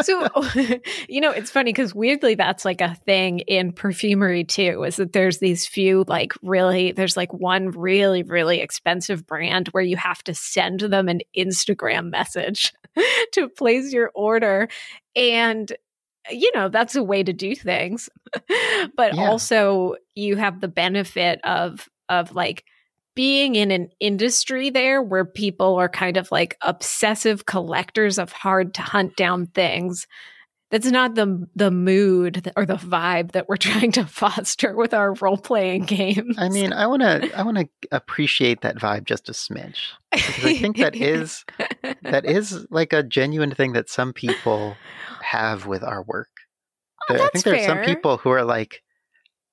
[0.00, 0.28] so,
[1.10, 4.82] you know, it's funny because weirdly, that's like a thing in perfumery too.
[4.84, 9.82] Is that there's these few like really there's like one really really expensive brand where
[9.82, 12.72] you have to send them an Instagram message
[13.32, 14.68] to place your order,
[15.14, 15.70] and
[16.30, 18.08] you know that's a way to do things
[18.96, 19.28] but yeah.
[19.28, 22.64] also you have the benefit of of like
[23.14, 28.74] being in an industry there where people are kind of like obsessive collectors of hard
[28.74, 30.06] to hunt down things
[30.74, 35.14] that's not the the mood or the vibe that we're trying to foster with our
[35.14, 36.36] role playing games.
[36.36, 40.44] I mean, I want to I want to appreciate that vibe just a smidge because
[40.44, 41.44] I think that is
[42.02, 44.76] that is like a genuine thing that some people
[45.22, 46.30] have with our work.
[47.08, 47.62] Oh, I think there fair.
[47.62, 48.82] are some people who are like,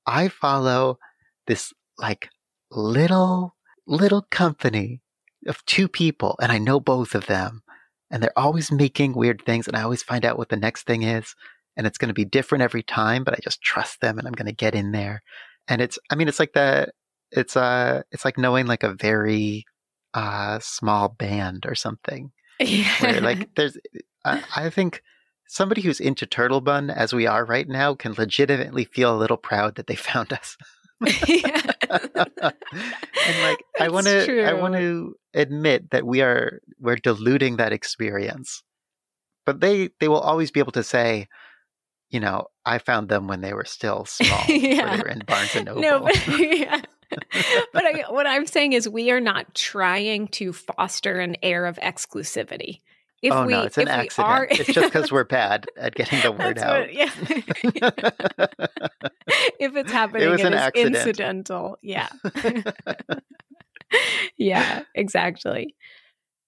[0.08, 0.97] I follow
[1.45, 2.30] this like
[2.71, 3.55] little
[3.88, 5.01] little company
[5.47, 7.62] of two people, and I know both of them,
[8.10, 11.03] and they're always making weird things, and I always find out what the next thing
[11.03, 11.36] is,
[11.75, 14.34] and it's going to be different every time, but I just trust them, and I'm
[14.34, 15.24] going to get in there,
[15.67, 16.89] and it's I mean it's like that
[17.32, 19.65] it's uh it's like knowing like a very
[20.13, 22.93] uh small band or something yeah.
[22.99, 23.78] where like there's
[24.26, 25.01] I, I think
[25.47, 29.38] somebody who's into turtle bun as we are right now can legitimately feel a little
[29.38, 30.57] proud that they found us
[31.08, 31.43] and
[33.41, 38.64] like I want to I want to admit that we are we're diluting that experience.
[39.45, 41.28] But they they will always be able to say,
[42.12, 44.43] you know, I found them when they were still small.
[44.47, 44.95] yeah.
[44.95, 45.82] They were in Barnes and Noble.
[45.82, 46.82] No, but, yeah.
[47.74, 51.78] but I, what I'm saying is we are not trying to foster an air of
[51.78, 52.82] exclusivity.
[53.22, 54.28] If oh we, no, it's an accident.
[54.28, 56.80] Are, it's just because we're bad at getting the word out.
[56.80, 57.11] What, yeah.
[59.59, 60.95] if it's happening, it, was it is accident.
[60.95, 61.78] incidental.
[61.84, 62.09] Yeah.
[64.38, 65.76] yeah, exactly.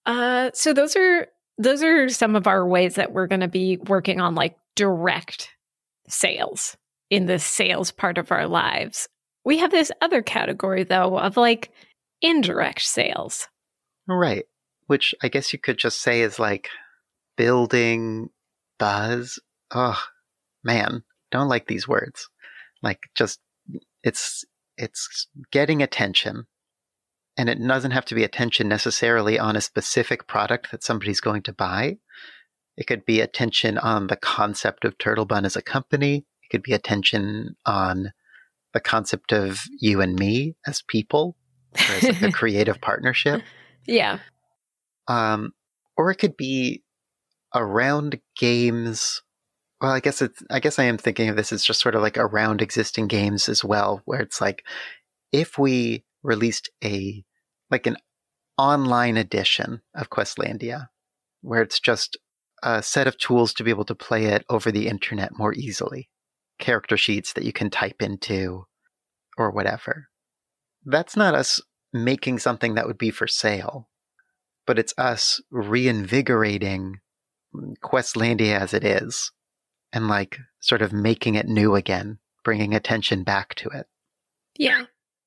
[0.04, 3.76] Uh, so those are those are some of our ways that we're going to be
[3.76, 5.50] working on like direct
[6.08, 6.76] sales
[7.08, 9.08] in the sales part of our lives.
[9.44, 11.70] We have this other category though of like
[12.20, 13.46] indirect sales.
[14.08, 14.44] Right
[14.86, 16.68] which I guess you could just say is like
[17.36, 18.30] building
[18.78, 19.38] buzz.
[19.70, 20.00] Oh
[20.62, 22.28] man, don't like these words.
[22.82, 23.40] Like just
[24.02, 24.44] it's
[24.76, 26.46] it's getting attention.
[27.36, 31.42] And it doesn't have to be attention necessarily on a specific product that somebody's going
[31.42, 31.98] to buy.
[32.76, 36.26] It could be attention on the concept of Turtle Bun as a company.
[36.42, 38.12] It could be attention on
[38.72, 41.36] the concept of you and me as people,
[41.74, 43.42] as a creative partnership.
[43.86, 44.18] Yeah.
[45.08, 45.52] Um,
[45.96, 46.82] or it could be
[47.54, 49.22] around games.
[49.80, 52.02] Well, I guess it's, I guess I am thinking of this as just sort of
[52.02, 54.64] like around existing games as well, where it's like,
[55.30, 57.24] if we released a,
[57.70, 57.96] like an
[58.56, 60.88] online edition of Questlandia,
[61.42, 62.16] where it's just
[62.62, 66.08] a set of tools to be able to play it over the internet more easily,
[66.58, 68.64] character sheets that you can type into,
[69.36, 70.08] or whatever.
[70.86, 71.60] That's not us
[71.92, 73.88] making something that would be for sale
[74.66, 77.00] but it's us reinvigorating
[77.82, 79.30] Questlandia as it is
[79.92, 83.86] and like sort of making it new again, bringing attention back to it.
[84.58, 84.84] Yeah.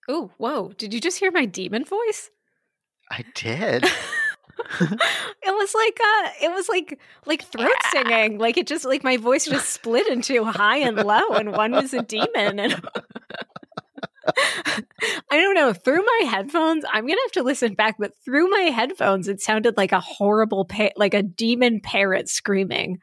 [0.07, 0.73] Oh, whoa.
[0.77, 2.29] Did you just hear my demon voice?
[3.11, 3.85] I did.
[4.79, 9.15] it was like uh it was like like throat singing like it just like my
[9.15, 12.73] voice just split into high and low and one was a demon and
[14.27, 15.73] I don't know.
[15.73, 17.95] Through my headphones, I'm gonna have to listen back.
[17.99, 22.99] But through my headphones, it sounded like a horrible, pa- like a demon parrot screaming.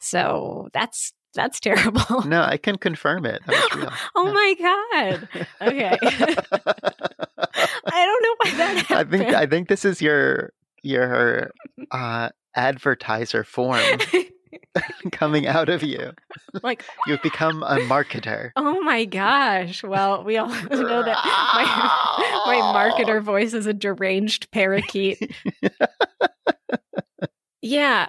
[0.00, 2.22] So that's that's terrible.
[2.26, 3.42] No, I can confirm it.
[3.48, 5.28] oh my god.
[5.60, 5.98] Okay.
[7.86, 8.92] I don't know why that happened.
[8.92, 10.52] I think I think this is your
[10.82, 11.50] your
[11.90, 13.82] uh, advertiser form.
[15.12, 16.12] coming out of you.
[16.62, 18.50] Like you've become a marketer.
[18.56, 19.82] Oh my gosh.
[19.82, 25.34] Well, we all know that my, my marketer voice is a deranged parakeet.
[27.62, 28.08] yeah.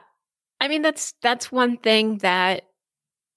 [0.59, 2.63] I mean that's that's one thing that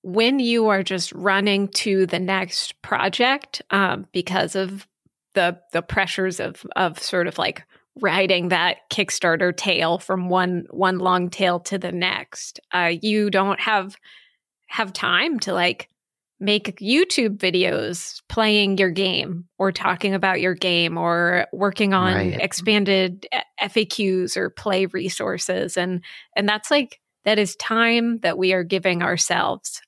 [0.02, 4.86] when you are just running to the next project um, because of
[5.34, 7.64] the the pressures of of sort of like
[8.00, 12.60] riding that Kickstarter tail from one one long tail to the next.
[12.72, 13.96] Uh, you don't have
[14.68, 15.88] have time to like
[16.40, 22.40] make YouTube videos playing your game or talking about your game or working on right.
[22.40, 23.26] expanded
[23.60, 26.02] FAQs or play resources and
[26.36, 29.82] and that's like that is time that we are giving ourselves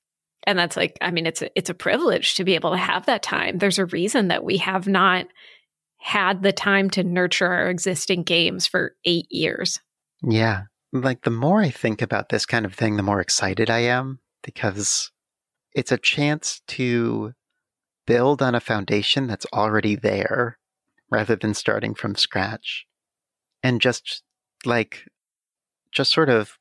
[0.44, 3.07] and that's like i mean it's a, it's a privilege to be able to have
[3.07, 5.26] that time there's a reason that we have not
[6.01, 9.78] had the time to nurture our existing games for eight years.
[10.22, 10.62] Yeah.
[10.92, 14.18] Like the more I think about this kind of thing, the more excited I am
[14.42, 15.12] because
[15.74, 17.32] it's a chance to
[18.07, 20.59] build on a foundation that's already there
[21.11, 22.86] rather than starting from scratch
[23.62, 24.22] and just
[24.64, 25.05] like,
[25.92, 26.59] just sort of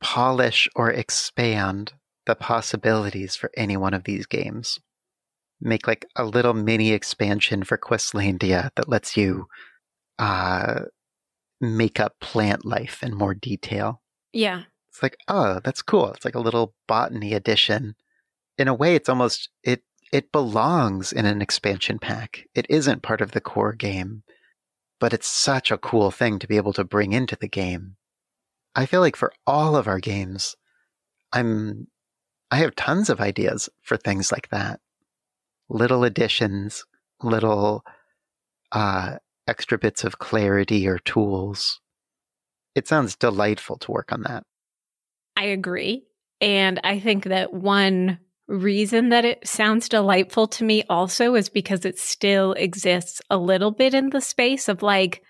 [0.00, 1.94] polish or expand
[2.26, 4.78] the possibilities for any one of these games
[5.60, 9.46] make like a little mini expansion for Questlandia that lets you
[10.18, 10.80] uh,
[11.60, 14.00] make up plant life in more detail.
[14.32, 14.62] Yeah.
[14.88, 16.12] It's like, oh, that's cool.
[16.12, 17.94] It's like a little botany edition.
[18.58, 19.82] In a way, it's almost it
[20.12, 22.44] it belongs in an expansion pack.
[22.54, 24.24] It isn't part of the core game,
[24.98, 27.96] but it's such a cool thing to be able to bring into the game.
[28.74, 30.56] I feel like for all of our games,
[31.32, 31.86] I'm
[32.50, 34.80] I have tons of ideas for things like that
[35.70, 36.84] little additions,
[37.22, 37.84] little
[38.72, 39.16] uh,
[39.46, 41.80] extra bits of clarity or tools.
[42.74, 44.44] It sounds delightful to work on that.
[45.36, 46.04] I agree.
[46.40, 48.18] And I think that one
[48.48, 53.70] reason that it sounds delightful to me also is because it still exists a little
[53.70, 55.22] bit in the space of like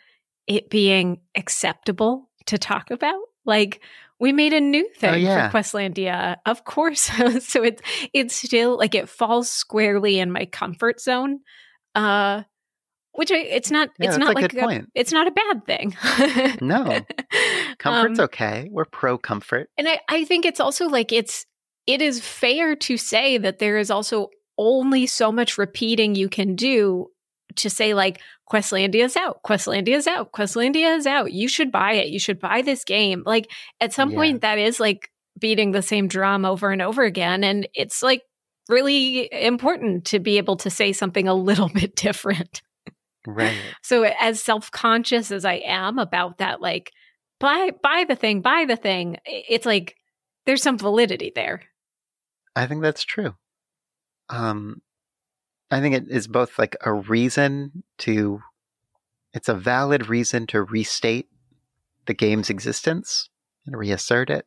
[0.47, 3.21] it being acceptable to talk about.
[3.45, 3.83] Like
[4.21, 5.49] We made a new thing Oh, yeah.
[5.51, 7.01] for Questlandia, of course.
[7.41, 11.41] so it's it's still like it falls squarely in my comfort zone.
[11.95, 12.43] Uh,
[13.13, 13.89] which I, it's not.
[13.99, 14.89] Yeah, it's not like a, point.
[14.95, 15.97] it's not a bad thing.
[16.61, 17.01] No.
[17.79, 18.69] Comfort's Um, okay.
[18.71, 19.69] We're pro comfort.
[19.77, 21.45] and I, I think it's also like it's
[21.87, 26.55] it is fair to say that there is also only so much repeating you can
[26.55, 27.09] do
[27.57, 28.21] to say like
[28.51, 31.33] Questlandia is out, Questlandia is out, Questlandia is out.
[31.33, 32.09] You should buy it.
[32.09, 33.23] You should buy this game.
[33.27, 34.17] Like at some Yeah.
[34.17, 38.23] point that is like beating the same drum over and over again and it's like
[38.69, 42.63] really important to be able to say something a little bit different.
[43.27, 43.57] Right.
[43.83, 46.93] So as self-conscious as I am about that like
[47.39, 49.97] buy buy the thing, buy the thing, it's like
[50.47, 51.63] there's some validity there.
[52.57, 53.35] I think that's true.
[54.29, 54.81] Um,
[55.71, 58.41] I think it is both like a reason to,
[59.33, 61.29] it's a valid reason to restate
[62.07, 63.29] the game's existence
[63.67, 64.47] and reassert it.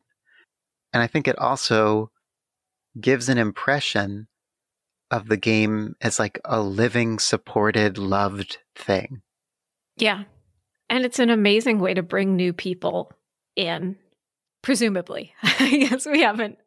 [0.92, 2.10] And I think it also
[3.00, 4.28] gives an impression
[5.10, 9.22] of the game as like a living, supported, loved thing.
[9.96, 10.24] Yeah.
[10.90, 13.12] And it's an amazing way to bring new people
[13.56, 13.96] in,
[14.62, 15.32] presumably.
[15.42, 16.58] I guess we haven't.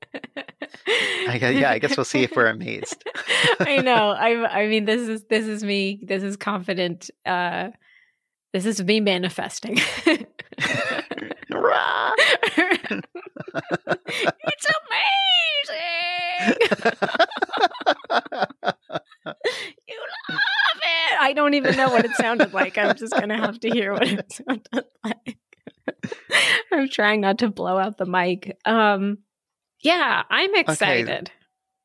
[1.27, 3.03] I guess, yeah, I guess we'll see if we're amazed.
[3.59, 4.11] I know.
[4.11, 5.99] I I mean this is this is me.
[6.03, 7.69] This is confident uh
[8.53, 9.79] this is me manifesting.
[14.09, 14.65] It's
[15.69, 15.97] amazing.
[19.87, 19.99] You
[20.29, 21.17] love it.
[21.19, 22.77] I don't even know what it sounded like.
[22.77, 25.37] I'm just going to have to hear what it sounded like.
[26.71, 28.57] I'm trying not to blow out the mic.
[28.63, 29.17] Um
[29.81, 31.09] yeah, I'm excited.
[31.09, 31.31] Okay.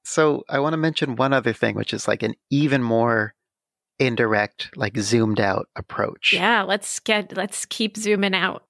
[0.04, 3.34] So I want to mention one other thing, which is like an even more
[3.98, 6.32] indirect, like zoomed out approach.
[6.32, 8.64] Yeah, let's get let's keep zooming out.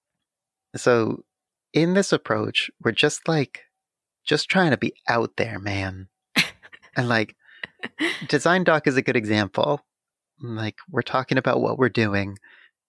[0.77, 1.25] So
[1.73, 3.63] in this approach, we're just like,
[4.25, 6.09] just trying to be out there, man.
[6.97, 7.35] and like,
[8.29, 9.81] Design Doc is a good example.
[10.41, 12.39] Like, we're talking about what we're doing.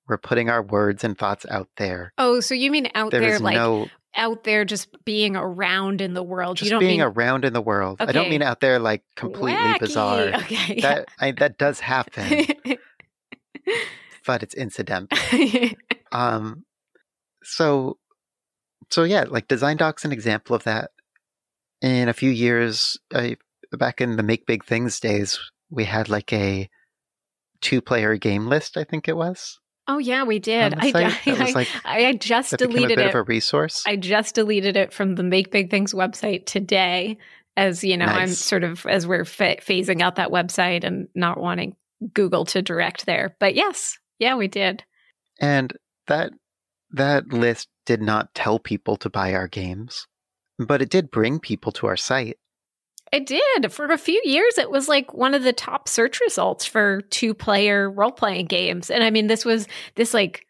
[0.08, 2.14] We're putting our words and thoughts out there.
[2.18, 6.14] Oh, so you mean out There there like no out there just being around in
[6.14, 6.58] the world.
[6.58, 7.98] just you don't being mean around in the world.
[8.00, 9.80] I don't mean out there like completely wacky.
[9.80, 10.28] bizarre.
[10.36, 10.82] Okay.
[10.82, 12.46] That I, that does happen,
[14.26, 15.18] but it's incidental.
[16.14, 16.64] Um,
[17.44, 17.98] so,
[18.92, 20.92] so yeah, like Design Doc's an example of that.
[21.82, 23.38] In a few years, I,
[23.72, 25.40] back in the Make Big Things days,
[25.72, 26.70] we had like a
[27.62, 28.78] two-player game list.
[28.78, 29.60] I think it was.
[29.88, 30.74] Oh yeah, we did.
[30.76, 31.14] I, site.
[31.26, 33.10] That was I, like I, I just deleted bit it.
[33.10, 33.84] of a resource.
[33.86, 37.18] I just deleted it from the Make Big Things website today.
[37.56, 41.40] As you know, I'm sort of as we're fa- phasing out that website and not
[41.40, 41.76] wanting
[42.14, 43.36] Google to direct there.
[43.40, 44.84] But yes, yeah, we did.
[45.40, 45.74] and
[46.08, 46.32] that
[46.92, 50.08] that list did not tell people to buy our games,
[50.58, 52.38] but it did bring people to our site.
[53.14, 53.72] It did.
[53.72, 57.36] For a few years, it was like one of the top search results for two
[57.36, 58.90] player role playing games.
[58.90, 60.48] And I mean, this was, this like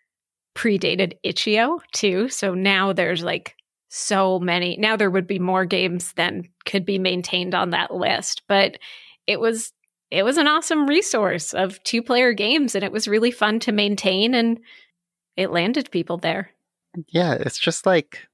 [0.55, 2.29] predated Itch.io too.
[2.29, 3.57] So now there's like
[3.89, 4.77] so many.
[4.77, 8.43] Now there would be more games than could be maintained on that list.
[8.47, 8.77] But
[9.27, 9.73] it was,
[10.09, 13.73] it was an awesome resource of two player games and it was really fun to
[13.73, 14.57] maintain and
[15.35, 16.51] it landed people there.
[17.09, 18.25] Yeah, it's just like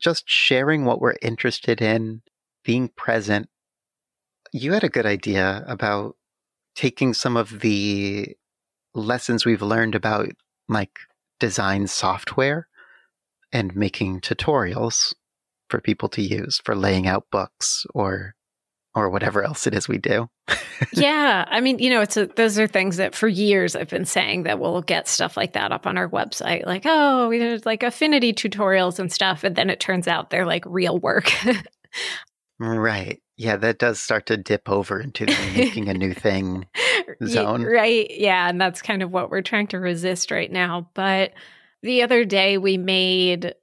[0.00, 2.22] just sharing what we're interested in,
[2.64, 3.48] being present.
[4.56, 6.16] You had a good idea about
[6.74, 8.34] taking some of the
[8.94, 10.28] lessons we've learned about
[10.68, 10.98] like
[11.38, 12.66] design software
[13.52, 15.14] and making tutorials
[15.68, 18.34] for people to use for laying out books or
[18.94, 20.26] or whatever else it is we do.
[20.94, 24.06] yeah, I mean, you know, it's a, those are things that for years I've been
[24.06, 27.66] saying that we'll get stuff like that up on our website, like oh, we did
[27.66, 31.30] like affinity tutorials and stuff, and then it turns out they're like real work.
[32.58, 33.20] Right.
[33.36, 36.66] Yeah, that does start to dip over into the making a new thing.
[37.24, 37.62] Zone.
[37.64, 38.10] right?
[38.10, 40.90] Yeah, and that's kind of what we're trying to resist right now.
[40.94, 41.32] But
[41.82, 43.54] the other day we made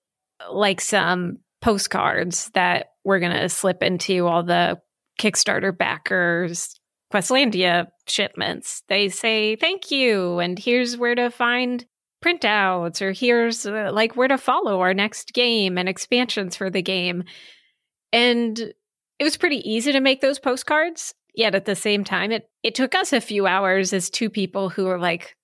[0.52, 4.80] like some postcards that we're going to slip into all the
[5.20, 6.80] Kickstarter backers
[7.14, 8.84] Questlandia shipments.
[8.90, 11.86] They say thank you and here's where to find
[12.26, 16.82] printouts or here's uh, like where to follow our next game and expansions for the
[16.82, 17.24] game.
[18.12, 18.74] And
[19.24, 21.14] it was pretty easy to make those postcards.
[21.34, 24.68] Yet at the same time, it, it took us a few hours as two people
[24.70, 25.38] who are like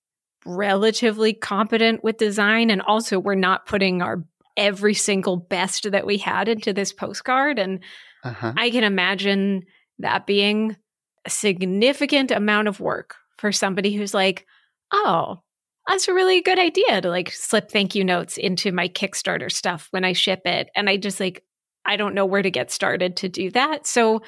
[0.44, 4.22] relatively competent with design and also we're not putting our
[4.54, 7.58] every single best that we had into this postcard.
[7.58, 7.80] And
[8.22, 8.52] Uh-huh.
[8.54, 9.62] I can imagine
[9.98, 10.76] that being
[11.24, 14.46] a significant amount of work for somebody who's like,
[14.92, 15.40] oh,
[15.88, 19.88] that's a really good idea to like slip thank you notes into my Kickstarter stuff
[19.92, 20.68] when I ship it.
[20.76, 21.42] And I just like,
[21.90, 23.84] I don't know where to get started to do that.
[23.84, 24.22] So,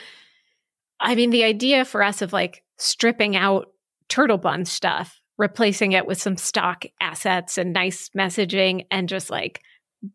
[0.98, 3.68] I mean, the idea for us of like stripping out
[4.08, 9.62] Turtle Bun stuff, replacing it with some stock assets and nice messaging, and just like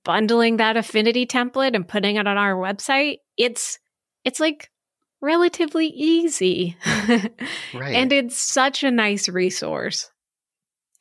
[0.04, 3.80] bundling that affinity template and putting it on our website, it's
[4.26, 4.70] it's like
[5.22, 6.76] relatively easy.
[7.74, 7.96] Right.
[7.96, 10.12] and it's such a nice resource.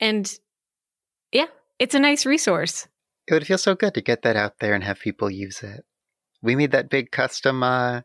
[0.00, 0.32] And
[1.32, 1.46] yeah,
[1.80, 2.86] it's a nice resource.
[3.26, 5.84] it would feel so good to get that out there and have people use it.
[6.42, 8.02] We made that big custom uh,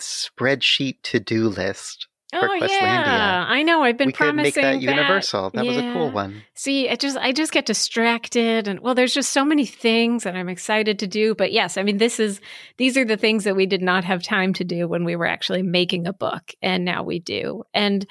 [0.00, 2.08] spreadsheet to do list.
[2.30, 2.68] For oh Questlandia.
[2.68, 3.82] yeah, I know.
[3.82, 5.48] I've been we could make promising that universal.
[5.48, 6.42] That, was a cool one.
[6.52, 10.36] See, it just I just get distracted and well there's just so many things that
[10.36, 12.42] I'm excited to do, but yes, I mean this is
[12.76, 15.26] these are the things that we did not have time to do when we were
[15.26, 17.62] actually making a book and now we do.
[17.72, 18.06] And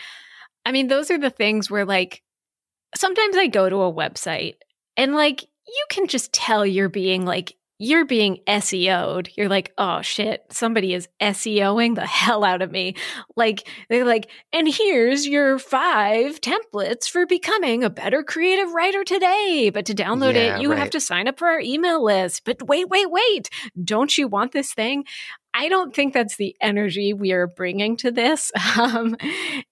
[0.66, 2.24] I mean those are the things where like
[2.96, 4.56] sometimes I go to a website
[4.96, 9.30] and like you can just tell you're being like you're being SEO'd.
[9.36, 12.96] You're like, oh shit, somebody is SEOing the hell out of me.
[13.36, 19.70] Like, they're like, and here's your five templates for becoming a better creative writer today.
[19.74, 22.44] But to download Yeah, it, you have to sign up for our email list.
[22.46, 23.50] But wait, wait, wait.
[23.84, 25.06] Don't you want this thing?
[25.54, 28.52] I don't think that's the energy we are bringing to this.
[28.78, 29.18] Um,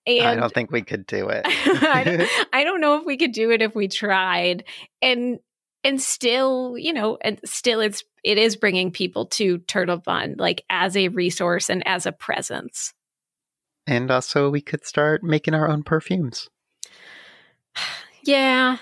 [0.07, 1.43] and I don't think we could do it.
[1.45, 4.63] I, don't, I don't know if we could do it if we tried
[5.01, 5.37] and
[5.85, 10.65] and still you know and still it's it is bringing people to turtle bun like
[10.69, 12.93] as a resource and as a presence
[13.87, 16.49] and also, we could start making our own perfumes.
[18.23, 18.77] yeah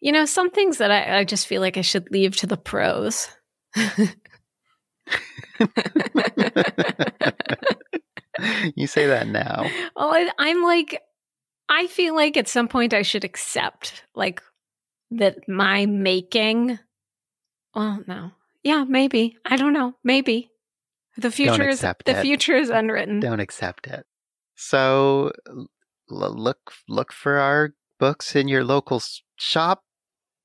[0.00, 2.56] you know some things that i, I just feel like i should leave to the
[2.56, 3.28] pros
[8.74, 9.70] you say that now.
[9.94, 11.00] well I, i'm like
[11.68, 14.42] i feel like at some point i should accept like
[15.10, 16.78] that my making
[17.74, 18.30] well no
[18.62, 20.50] yeah maybe i don't know maybe
[21.16, 22.22] the future is the it.
[22.22, 24.04] future is unwritten Don't accept it.
[24.54, 25.68] So, l-
[26.08, 29.02] look look for our books in your local
[29.36, 29.82] shop.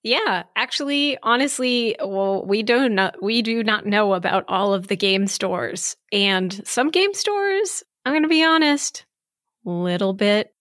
[0.03, 4.95] Yeah, actually, honestly, well, we do not we do not know about all of the
[4.95, 9.05] game stores, and some game stores, I'm going to be honest,
[9.66, 10.53] little bit.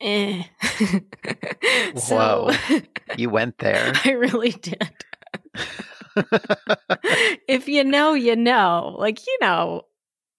[0.00, 0.44] Eh.
[1.96, 2.50] so
[3.16, 3.92] You went there.
[4.04, 4.90] I really did.
[7.46, 8.96] if you know, you know.
[8.98, 9.82] Like you know.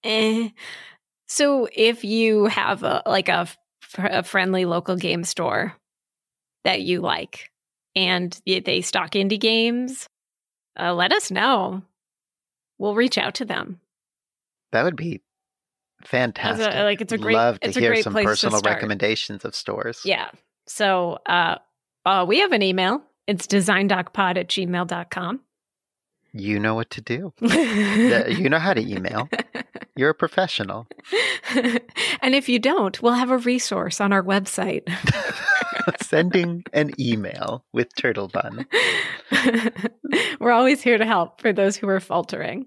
[0.04, 0.48] Eh.
[1.28, 3.46] So if you have a like a,
[3.98, 5.74] a friendly local game store
[6.64, 7.50] that you like,
[7.94, 10.06] and they stock indie games,
[10.78, 11.82] uh, let us know.
[12.78, 13.80] We'll reach out to them.
[14.72, 15.20] that would be
[16.04, 16.72] fantastic.
[16.74, 20.00] a- like it's a great, Love to it's a hear some personal recommendations of stores.
[20.04, 20.30] Yeah.
[20.66, 21.56] So uh,
[22.06, 23.02] uh, we have an email.
[23.26, 25.40] It's designdocpod at gmail.com.
[26.34, 27.32] You know what to do.
[27.42, 29.28] You know how to email.
[29.96, 30.86] You're a professional.
[32.22, 34.88] and if you don't, we'll have a resource on our website.
[36.02, 38.66] Sending an email with Turtle Bun.
[40.40, 42.66] We're always here to help for those who are faltering.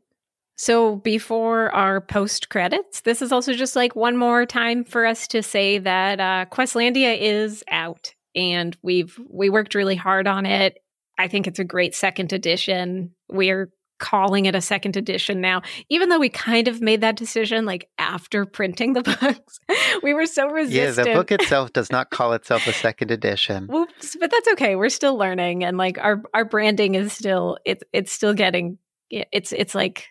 [0.57, 5.27] So, before our post credits, this is also just like one more time for us
[5.29, 10.77] to say that uh, Questlandia is out, and we've we worked really hard on it.
[11.17, 13.11] I think it's a great second edition.
[13.29, 17.65] We're calling it a second edition now, even though we kind of made that decision
[17.65, 19.59] like after printing the books.
[20.03, 21.07] we were so resistant.
[21.07, 23.67] Yeah, the book itself does not call itself a second edition.
[23.67, 24.75] Whoops, but that's okay.
[24.77, 28.77] We're still learning, and like our our branding is still it's it's still getting
[29.09, 30.07] it's it's like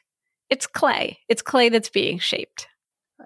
[0.50, 1.18] it's clay.
[1.28, 2.68] It's clay that's being shaped.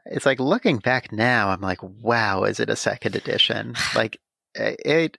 [0.07, 3.75] It's like looking back now, I'm like, wow, is it a second edition?
[3.95, 4.19] Like
[4.55, 5.19] it.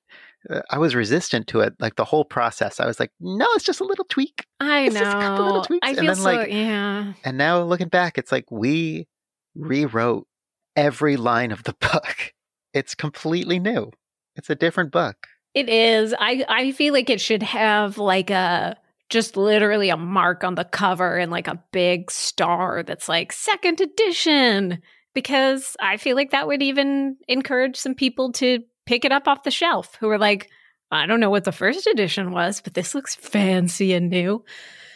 [0.50, 2.80] uh, I was resistant to it, like the whole process.
[2.80, 4.46] I was like, no, it's just a little tweak.
[4.60, 5.02] I It's know.
[5.02, 7.14] just a couple little tweaks, I and feel then, so like, yeah.
[7.26, 9.08] And now looking back, it's like we
[9.56, 10.28] rewrote
[10.76, 12.34] every line of the book.
[12.74, 13.92] It's completely new.
[14.36, 15.28] It's a different book.
[15.56, 16.14] It is.
[16.18, 18.78] I I feel like it should have like a
[19.10, 23.82] just literally a mark on the cover and like a big star that's like second
[23.82, 24.82] edition
[25.14, 29.44] because I feel like that would even encourage some people to pick it up off
[29.44, 30.50] the shelf who are like
[30.92, 34.44] I don't know what the first edition was, but this looks fancy and new.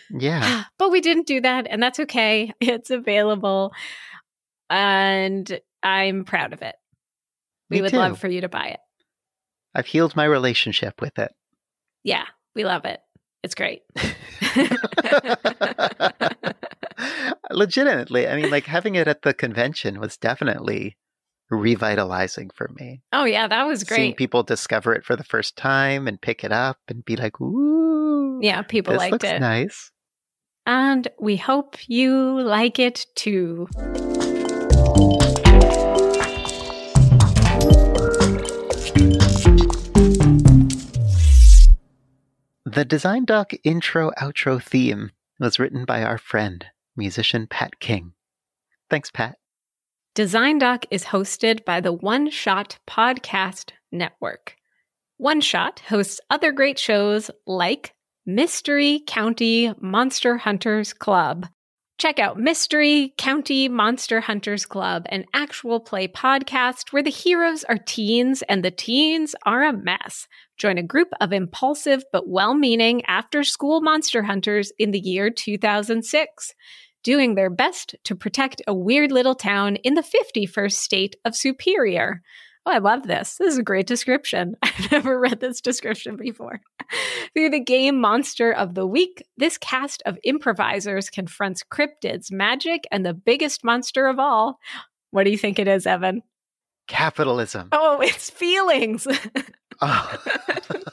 [0.10, 0.64] Yeah.
[0.80, 2.52] but we didn't do that, and that's okay.
[2.60, 3.72] It's available,
[4.70, 6.76] and I'm proud of it.
[7.70, 7.98] We Me would too.
[7.98, 8.80] love for you to buy it.
[9.76, 11.32] I've healed my relationship with it.
[12.04, 13.00] Yeah, we love it.
[13.44, 13.84] It's great.
[17.52, 20.98] Legitimately, I mean, like having it at the convention was definitely
[21.50, 23.02] revitalizing for me.
[23.12, 23.98] Oh yeah, that was great.
[23.98, 27.40] Seeing people discover it for the first time and pick it up and be like,
[27.42, 29.40] "Ooh, Yeah, people this liked looks it.
[29.40, 29.92] nice."
[30.66, 33.68] And we hope you like it too.
[42.74, 46.66] The Design Doc intro outro theme was written by our friend,
[46.96, 48.14] musician Pat King.
[48.90, 49.38] Thanks, Pat.
[50.16, 54.56] Design Doc is hosted by the One Shot Podcast Network.
[55.18, 57.94] One Shot hosts other great shows like
[58.26, 61.46] Mystery County Monster Hunters Club.
[62.00, 67.78] Check out Mystery County Monster Hunters Club, an actual play podcast where the heroes are
[67.78, 70.28] teens and the teens are a mess.
[70.64, 75.30] Join a group of impulsive but well meaning after school monster hunters in the year
[75.30, 76.54] 2006
[77.04, 82.22] doing their best to protect a weird little town in the 51st state of Superior.
[82.66, 83.36] Oh, I love this.
[83.36, 84.56] This is a great description.
[84.64, 86.62] I've never read this description before.
[87.34, 93.06] Through the game Monster of the Week, this cast of improvisers confronts cryptids, magic, and
[93.06, 94.60] the biggest monster of all.
[95.12, 96.22] What do you think it is, Evan?
[96.88, 97.70] Capitalism.
[97.72, 99.08] Oh, it's feelings.
[99.82, 100.18] Oh.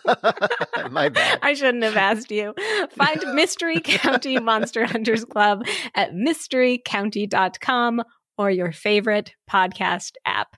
[0.90, 1.38] My bad.
[1.42, 2.54] I shouldn't have asked you.
[2.96, 5.64] Find Mystery County Monster Hunters Club
[5.94, 8.02] at mysterycounty.com
[8.38, 10.56] or your favorite podcast app.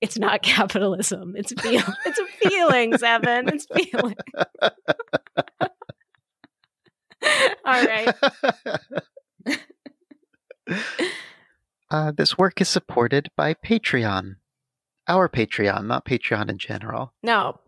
[0.00, 1.34] It's not capitalism.
[1.36, 3.48] It's feel it's a feelings, Evan.
[3.48, 4.16] It's feeling.
[7.64, 8.14] All right.
[11.90, 14.36] uh, this work is supported by Patreon.
[15.10, 17.12] Our Patreon, not Patreon in general.
[17.24, 17.58] No.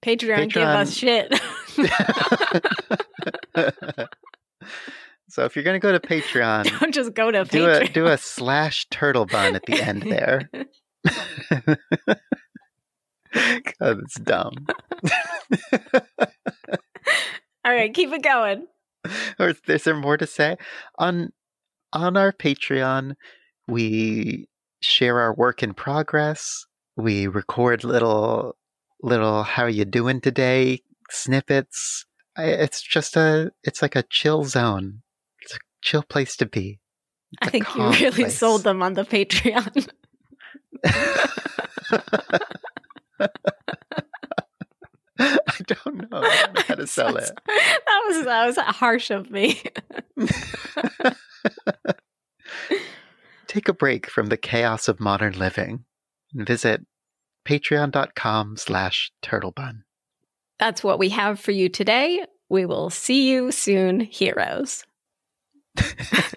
[0.00, 1.34] Patreon, give us shit.
[5.28, 8.06] so if you're going to go to Patreon, Don't just go to do a do
[8.06, 10.48] a slash turtle bun at the end there.
[13.80, 14.54] God, it's dumb.
[17.64, 18.68] All right, keep it going.
[19.40, 20.56] or is, is there more to say
[21.00, 21.32] on
[21.92, 23.14] on our patreon
[23.66, 24.46] we
[24.80, 26.66] share our work in progress
[26.96, 28.56] we record little
[29.02, 30.80] little how you doing today?
[31.10, 32.06] snippets.
[32.36, 35.02] I, it's just a it's like a chill zone.
[35.42, 36.80] It's a chill place to be.
[37.42, 38.38] I It's a think you really place.
[38.38, 39.88] sold them on the Patreon.
[45.18, 45.28] i
[45.66, 46.20] don't know.
[46.20, 47.30] I don't know how to sell it.
[47.86, 49.62] That was that was harsh of me.
[53.46, 55.84] take a break from the chaos of modern living
[56.34, 56.80] and visit
[57.46, 59.82] patreon.com slash turtlebun
[60.58, 62.24] That's what we have for you today.
[62.48, 64.84] We will see you soon, heroes.